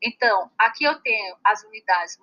Então, 0.00 0.50
aqui 0.56 0.84
eu 0.84 1.00
tenho 1.00 1.36
as 1.42 1.64
unidades 1.64 2.18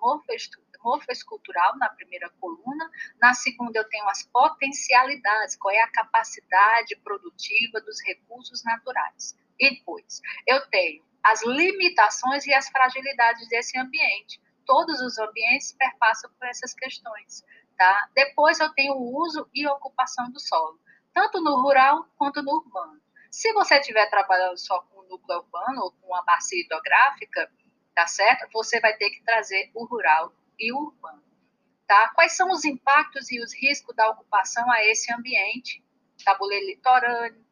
morfoescultural 0.85 1.77
na 1.77 1.89
primeira 1.89 2.29
coluna, 2.39 2.89
na 3.19 3.33
segunda 3.33 3.79
eu 3.79 3.89
tenho 3.89 4.07
as 4.07 4.21
potencialidades, 4.27 5.55
qual 5.55 5.73
é 5.73 5.81
a 5.81 5.91
capacidade 5.91 6.95
produtiva 6.97 7.81
dos 7.81 7.99
recursos 8.05 8.63
naturais. 8.63 9.35
E 9.59 9.71
depois, 9.71 10.21
eu 10.45 10.61
tenho 10.69 11.03
as 11.23 11.43
limitações 11.43 12.45
e 12.45 12.53
as 12.53 12.69
fragilidades 12.69 13.49
desse 13.49 13.79
ambiente. 13.79 14.39
Todos 14.63 15.01
os 15.01 15.17
ambientes 15.17 15.73
perpassam 15.73 16.29
por 16.37 16.47
essas 16.47 16.73
questões. 16.75 17.43
Tá? 17.75 18.09
Depois 18.13 18.59
eu 18.59 18.71
tenho 18.73 18.93
o 18.93 19.17
uso 19.21 19.49
e 19.53 19.67
ocupação 19.67 20.31
do 20.31 20.39
solo, 20.39 20.79
tanto 21.13 21.41
no 21.41 21.61
rural 21.61 22.05
quanto 22.15 22.41
no 22.41 22.53
urbano. 22.53 23.01
Se 23.29 23.51
você 23.51 23.79
estiver 23.79 24.09
trabalhando 24.09 24.57
só 24.57 24.79
com 24.79 25.01
o 25.01 25.07
núcleo 25.09 25.39
urbano 25.39 25.81
ou 25.81 25.91
com 25.91 26.15
a 26.15 26.21
bacia 26.21 26.61
hidrográfica, 26.61 27.51
tá 27.93 28.07
certo? 28.07 28.49
Você 28.53 28.79
vai 28.79 28.95
ter 28.95 29.09
que 29.09 29.23
trazer 29.23 29.71
o 29.73 29.85
rural 29.85 30.31
e 30.59 30.73
urbano. 30.73 31.23
Tá? 31.87 32.09
Quais 32.09 32.35
são 32.35 32.49
os 32.51 32.65
impactos 32.65 33.31
e 33.31 33.39
os 33.39 33.53
riscos 33.53 33.95
da 33.95 34.09
ocupação 34.09 34.69
a 34.71 34.83
esse 34.83 35.13
ambiente? 35.13 35.83
Tabuleiro 36.23 36.65
litorâneo, 36.65 37.45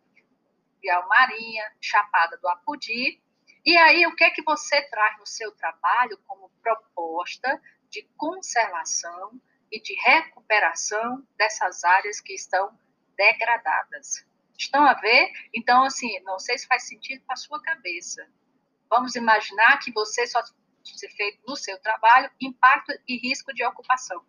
Vial 0.82 1.08
Marinha, 1.08 1.72
Chapada 1.80 2.38
do 2.38 2.48
Apudi. 2.48 3.22
E 3.66 3.78
aí, 3.78 4.06
o 4.08 4.16
que 4.16 4.24
é 4.24 4.32
que 4.32 4.44
você 4.44 4.82
traz 4.90 5.18
no 5.20 5.26
seu 5.26 5.52
trabalho 5.54 6.18
como 6.28 6.50
proposta 6.62 7.62
de 7.90 8.04
conservação 8.18 9.40
e 9.72 9.80
de 9.80 9.94
recuperação 10.02 11.26
dessas 11.38 11.84
áreas 11.84 12.20
que 12.20 12.34
estão 12.34 12.78
degradadas? 13.16 14.26
Estão 14.58 14.84
a 14.84 14.94
ver? 14.94 15.32
Então, 15.54 15.84
assim, 15.86 16.20
não 16.22 16.40
sei 16.40 16.58
se 16.58 16.68
faz 16.68 16.88
sentido 16.88 17.24
para 17.26 17.34
a 17.34 17.38
sua 17.38 17.62
cabeça. 17.62 18.28
Vamos 18.90 19.16
imaginar 19.16 19.78
que 19.80 19.92
você 19.92 20.28
só 20.28 20.42
ser 20.84 21.10
feito 21.10 21.40
no 21.48 21.56
seu 21.56 21.80
trabalho, 21.80 22.32
impacto 22.40 22.92
e 23.08 23.18
risco 23.18 23.54
de 23.54 23.66
ocupação. 23.66 24.24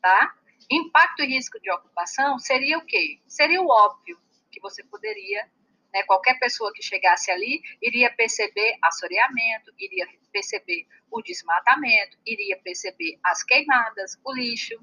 Tá? 0.00 0.34
Impacto 0.70 1.22
e 1.22 1.26
risco 1.26 1.60
de 1.60 1.70
ocupação 1.70 2.38
seria 2.38 2.78
o 2.78 2.84
quê? 2.84 3.20
Seria 3.26 3.62
o 3.62 3.68
óbvio 3.68 4.20
que 4.50 4.60
você 4.60 4.82
poderia, 4.84 5.48
né, 5.92 6.02
qualquer 6.04 6.38
pessoa 6.38 6.72
que 6.72 6.82
chegasse 6.82 7.30
ali 7.30 7.62
iria 7.80 8.12
perceber 8.14 8.76
assoreamento, 8.82 9.72
iria 9.78 10.06
perceber 10.32 10.86
o 11.10 11.22
desmatamento, 11.22 12.18
iria 12.26 12.58
perceber 12.58 13.18
as 13.22 13.42
queimadas, 13.42 14.18
o 14.24 14.32
lixo. 14.32 14.74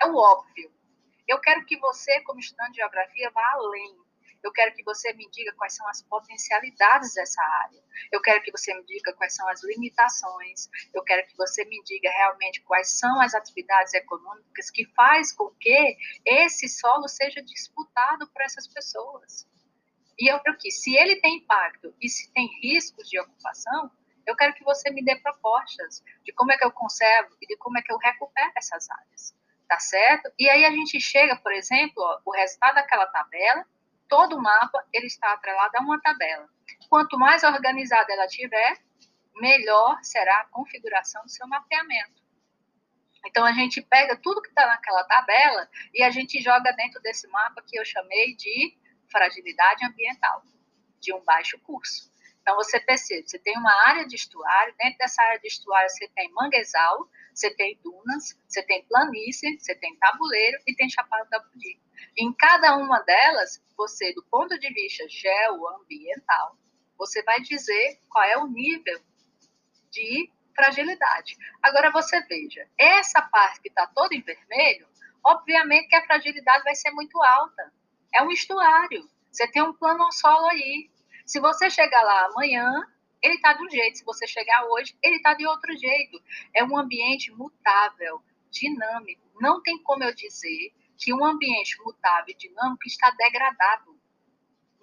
É 0.00 0.06
o 0.06 0.16
óbvio. 0.16 0.72
Eu 1.26 1.40
quero 1.40 1.64
que 1.66 1.76
você, 1.78 2.20
como 2.22 2.40
estudante 2.40 2.72
de 2.72 2.76
geografia, 2.76 3.30
vá 3.30 3.50
além 3.52 4.07
eu 4.42 4.52
quero 4.52 4.74
que 4.74 4.82
você 4.84 5.12
me 5.14 5.28
diga 5.30 5.52
quais 5.54 5.74
são 5.74 5.86
as 5.88 6.02
potencialidades 6.02 7.14
dessa 7.14 7.42
área. 7.42 7.82
Eu 8.12 8.20
quero 8.20 8.42
que 8.42 8.52
você 8.52 8.72
me 8.74 8.84
diga 8.84 9.12
quais 9.14 9.34
são 9.34 9.48
as 9.48 9.62
limitações. 9.64 10.68
Eu 10.94 11.02
quero 11.02 11.26
que 11.26 11.36
você 11.36 11.64
me 11.64 11.82
diga 11.84 12.10
realmente 12.10 12.62
quais 12.62 12.98
são 12.98 13.20
as 13.20 13.34
atividades 13.34 13.94
econômicas 13.94 14.70
que 14.70 14.86
faz 14.94 15.32
com 15.32 15.50
que 15.60 15.96
esse 16.24 16.68
solo 16.68 17.08
seja 17.08 17.42
disputado 17.42 18.28
por 18.28 18.42
essas 18.42 18.66
pessoas. 18.68 19.46
E 20.18 20.32
eu 20.32 20.40
quero 20.40 20.56
que, 20.58 20.70
se 20.70 20.96
ele 20.96 21.20
tem 21.20 21.36
impacto 21.36 21.94
e 22.00 22.08
se 22.08 22.32
tem 22.32 22.48
riscos 22.62 23.08
de 23.08 23.20
ocupação, 23.20 23.90
eu 24.26 24.36
quero 24.36 24.52
que 24.54 24.64
você 24.64 24.90
me 24.90 25.04
dê 25.04 25.16
propostas 25.16 26.02
de 26.24 26.32
como 26.32 26.52
é 26.52 26.58
que 26.58 26.64
eu 26.64 26.72
conservo 26.72 27.36
e 27.40 27.46
de 27.46 27.56
como 27.56 27.78
é 27.78 27.82
que 27.82 27.92
eu 27.92 27.96
recupero 27.96 28.52
essas 28.56 28.88
áreas. 28.90 29.34
Tá 29.66 29.78
certo? 29.78 30.32
E 30.38 30.48
aí 30.48 30.64
a 30.64 30.70
gente 30.70 30.98
chega, 31.00 31.36
por 31.36 31.52
exemplo, 31.52 32.02
ó, 32.02 32.20
o 32.24 32.32
resultado 32.32 32.74
daquela 32.74 33.06
tabela, 33.06 33.66
todo 34.08 34.36
o 34.36 34.42
mapa 34.42 34.84
ele 34.92 35.06
está 35.06 35.32
atrelado 35.32 35.76
a 35.76 35.80
uma 35.80 36.00
tabela. 36.00 36.48
Quanto 36.88 37.18
mais 37.18 37.42
organizada 37.44 38.12
ela 38.12 38.26
tiver, 38.26 38.78
melhor 39.36 39.98
será 40.02 40.40
a 40.40 40.46
configuração 40.46 41.22
do 41.22 41.30
seu 41.30 41.46
mapeamento. 41.46 42.22
Então 43.26 43.44
a 43.44 43.52
gente 43.52 43.82
pega 43.82 44.16
tudo 44.16 44.42
que 44.42 44.48
está 44.48 44.66
naquela 44.66 45.04
tabela 45.04 45.68
e 45.92 46.02
a 46.02 46.10
gente 46.10 46.40
joga 46.40 46.72
dentro 46.72 47.00
desse 47.02 47.28
mapa 47.28 47.62
que 47.66 47.78
eu 47.78 47.84
chamei 47.84 48.34
de 48.34 48.76
fragilidade 49.10 49.84
ambiental, 49.84 50.42
de 51.00 51.12
um 51.12 51.22
baixo 51.24 51.58
curso. 51.60 52.10
Então 52.40 52.56
você 52.56 52.80
percebe, 52.80 53.28
você 53.28 53.38
tem 53.38 53.58
uma 53.58 53.74
área 53.88 54.06
de 54.06 54.16
estuário, 54.16 54.74
dentro 54.78 54.98
dessa 54.98 55.22
área 55.22 55.38
de 55.38 55.48
estuário 55.48 55.90
você 55.90 56.08
tem 56.08 56.32
manguezal, 56.32 57.08
você 57.34 57.50
tem 57.54 57.78
dunas, 57.82 58.38
você 58.48 58.62
tem 58.62 58.86
planície, 58.86 59.58
você 59.58 59.74
tem 59.74 59.94
tabuleiro 59.96 60.58
e 60.66 60.74
tem 60.74 60.88
chapada 60.88 61.28
da 61.28 61.40
Budi. 61.40 61.78
Em 62.16 62.32
cada 62.32 62.76
uma 62.76 63.00
delas, 63.00 63.62
você, 63.76 64.12
do 64.12 64.24
ponto 64.24 64.58
de 64.58 64.72
vista 64.72 65.06
geoambiental, 65.08 66.56
você 66.96 67.22
vai 67.22 67.40
dizer 67.40 68.00
qual 68.08 68.24
é 68.24 68.36
o 68.36 68.46
nível 68.46 69.00
de 69.90 70.30
fragilidade. 70.54 71.36
Agora 71.62 71.90
você 71.92 72.20
veja, 72.22 72.68
essa 72.76 73.22
parte 73.22 73.60
que 73.60 73.68
está 73.68 73.86
toda 73.86 74.14
em 74.14 74.20
vermelho, 74.20 74.88
obviamente 75.24 75.88
que 75.88 75.94
a 75.94 76.04
fragilidade 76.04 76.64
vai 76.64 76.74
ser 76.74 76.90
muito 76.90 77.22
alta. 77.22 77.72
É 78.12 78.22
um 78.22 78.30
estuário. 78.30 79.08
Você 79.30 79.46
tem 79.48 79.62
um 79.62 79.72
plano 79.72 80.10
solo 80.12 80.46
aí. 80.46 80.90
Se 81.24 81.38
você 81.38 81.70
chegar 81.70 82.02
lá 82.02 82.26
amanhã, 82.26 82.82
ele 83.22 83.34
está 83.34 83.52
de 83.52 83.62
um 83.62 83.70
jeito. 83.70 83.98
Se 83.98 84.04
você 84.04 84.26
chegar 84.26 84.64
hoje, 84.66 84.96
ele 85.02 85.16
está 85.16 85.34
de 85.34 85.46
outro 85.46 85.76
jeito. 85.76 86.20
É 86.54 86.64
um 86.64 86.76
ambiente 86.76 87.30
mutável, 87.32 88.20
dinâmico. 88.50 89.22
Não 89.40 89.62
tem 89.62 89.80
como 89.82 90.02
eu 90.02 90.14
dizer 90.14 90.72
que 90.98 91.14
um 91.14 91.24
ambiente 91.24 91.80
mutável 91.82 92.34
e 92.34 92.36
dinâmico 92.36 92.84
está 92.84 93.10
degradado. 93.12 93.98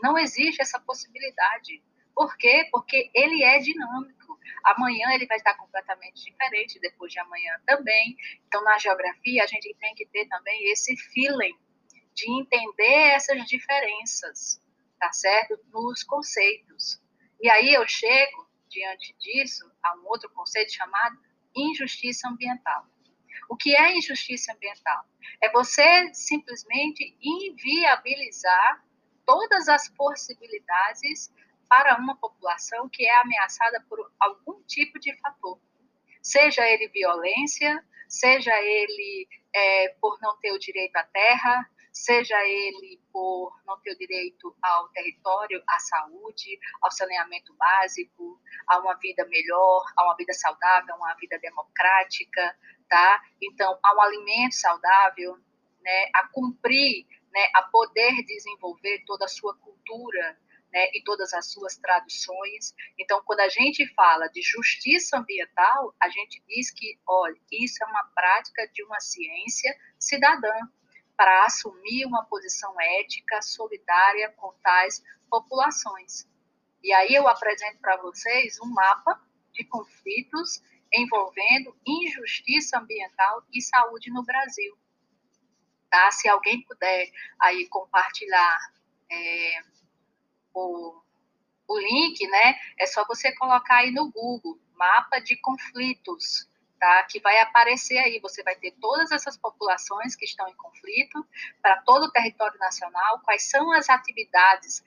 Não 0.01 0.17
existe 0.17 0.61
essa 0.61 0.79
possibilidade. 0.79 1.83
Por 2.15 2.37
quê? 2.37 2.67
Porque 2.71 3.11
ele 3.13 3.43
é 3.43 3.59
dinâmico. 3.59 4.39
Amanhã 4.63 5.13
ele 5.13 5.27
vai 5.27 5.37
estar 5.37 5.55
completamente 5.55 6.23
diferente, 6.23 6.79
depois 6.79 7.11
de 7.11 7.19
amanhã 7.19 7.59
também. 7.65 8.15
Então, 8.47 8.63
na 8.63 8.77
geografia, 8.79 9.43
a 9.43 9.47
gente 9.47 9.75
tem 9.75 9.93
que 9.93 10.05
ter 10.07 10.25
também 10.27 10.71
esse 10.71 10.95
feeling 10.95 11.55
de 12.13 12.31
entender 12.31 13.09
essas 13.13 13.45
diferenças, 13.45 14.61
tá 14.97 15.11
certo? 15.11 15.59
Nos 15.71 16.01
conceitos. 16.03 17.01
E 17.41 17.49
aí 17.49 17.73
eu 17.73 17.85
chego, 17.85 18.49
diante 18.69 19.13
disso, 19.19 19.69
a 19.83 19.97
um 19.97 20.07
outro 20.07 20.29
conceito 20.29 20.71
chamado 20.71 21.19
injustiça 21.53 22.29
ambiental. 22.29 22.85
O 23.49 23.55
que 23.55 23.75
é 23.75 23.97
injustiça 23.97 24.53
ambiental? 24.53 25.05
É 25.41 25.51
você 25.51 26.13
simplesmente 26.13 27.15
inviabilizar 27.21 28.83
todas 29.25 29.67
as 29.67 29.89
possibilidades 29.89 31.31
para 31.67 31.97
uma 31.97 32.15
população 32.15 32.87
que 32.89 33.05
é 33.05 33.21
ameaçada 33.21 33.83
por 33.89 34.11
algum 34.19 34.61
tipo 34.63 34.99
de 34.99 35.15
fator. 35.19 35.59
Seja 36.21 36.67
ele 36.67 36.87
violência, 36.89 37.83
seja 38.07 38.53
ele 38.61 39.27
é, 39.53 39.89
por 39.99 40.17
não 40.21 40.37
ter 40.37 40.51
o 40.51 40.59
direito 40.59 40.95
à 40.95 41.03
terra, 41.03 41.69
seja 41.95 42.37
ele 42.45 43.01
por 43.11 43.57
não 43.65 43.79
ter 43.79 43.93
o 43.93 43.97
direito 43.97 44.53
ao 44.61 44.89
território, 44.89 45.63
à 45.67 45.79
saúde, 45.79 46.59
ao 46.81 46.91
saneamento 46.91 47.53
básico, 47.53 48.39
a 48.67 48.79
uma 48.79 48.95
vida 48.95 49.25
melhor, 49.27 49.85
a 49.95 50.03
uma 50.03 50.15
vida 50.17 50.33
saudável, 50.33 50.93
a 50.93 50.97
uma 50.97 51.15
vida 51.15 51.39
democrática, 51.39 52.57
tá? 52.89 53.21
Então, 53.41 53.79
a 53.81 53.95
um 53.95 54.01
alimento 54.01 54.55
saudável, 54.55 55.37
né, 55.81 56.09
a 56.13 56.27
cumprir, 56.27 57.07
né, 57.31 57.47
a 57.55 57.61
poder 57.61 58.23
desenvolver 58.25 59.03
toda 59.05 59.23
a 59.23 59.29
sua 59.29 59.55
cultura, 59.57 60.37
né, 60.73 60.89
e 60.93 61.01
todas 61.05 61.33
as 61.33 61.49
suas 61.53 61.77
tradições. 61.77 62.75
Então, 62.99 63.21
quando 63.23 63.39
a 63.39 63.47
gente 63.47 63.87
fala 63.93 64.27
de 64.27 64.41
justiça 64.41 65.17
ambiental, 65.17 65.95
a 66.01 66.09
gente 66.09 66.43
diz 66.45 66.71
que, 66.71 66.99
olha, 67.07 67.39
isso 67.49 67.81
é 67.81 67.87
uma 67.87 68.03
prática 68.13 68.67
de 68.73 68.83
uma 68.83 68.99
ciência 68.99 69.73
cidadã 69.97 70.53
para 71.17 71.45
assumir 71.45 72.05
uma 72.05 72.25
posição 72.25 72.73
ética 72.79 73.41
solidária 73.41 74.29
com 74.37 74.53
tais 74.61 75.03
populações. 75.29 76.27
E 76.83 76.93
aí 76.93 77.13
eu 77.13 77.27
apresento 77.27 77.79
para 77.79 77.97
vocês 77.97 78.59
um 78.61 78.67
mapa 78.67 79.19
de 79.51 79.63
conflitos 79.65 80.61
envolvendo 80.93 81.75
injustiça 81.85 82.77
ambiental 82.77 83.43
e 83.51 83.61
saúde 83.61 84.11
no 84.11 84.23
Brasil. 84.23 84.77
Tá? 85.89 86.11
Se 86.11 86.27
alguém 86.27 86.61
puder 86.63 87.09
aí 87.39 87.67
compartilhar 87.67 88.59
é, 89.11 89.63
o, 90.53 91.01
o 91.67 91.79
link, 91.79 92.27
né? 92.27 92.55
É 92.79 92.85
só 92.85 93.05
você 93.05 93.33
colocar 93.35 93.77
aí 93.77 93.91
no 93.91 94.11
Google, 94.11 94.59
mapa 94.75 95.19
de 95.19 95.35
conflitos, 95.37 96.49
tá? 96.85 97.03
Que 97.09 97.19
vai 97.19 97.39
aparecer 97.39 97.97
aí, 97.97 98.19
você 98.19 98.43
vai 98.43 98.55
ter 98.55 98.71
todas 98.79 99.11
essas 99.11 99.35
populações 99.35 100.15
que 100.15 100.23
estão 100.23 100.47
em 100.47 100.53
conflito 100.53 101.25
para 101.59 101.81
todo 101.81 102.03
o 102.03 102.11
território 102.11 102.59
nacional, 102.59 103.21
quais 103.23 103.49
são 103.49 103.71
as 103.71 103.89
atividades 103.89 104.83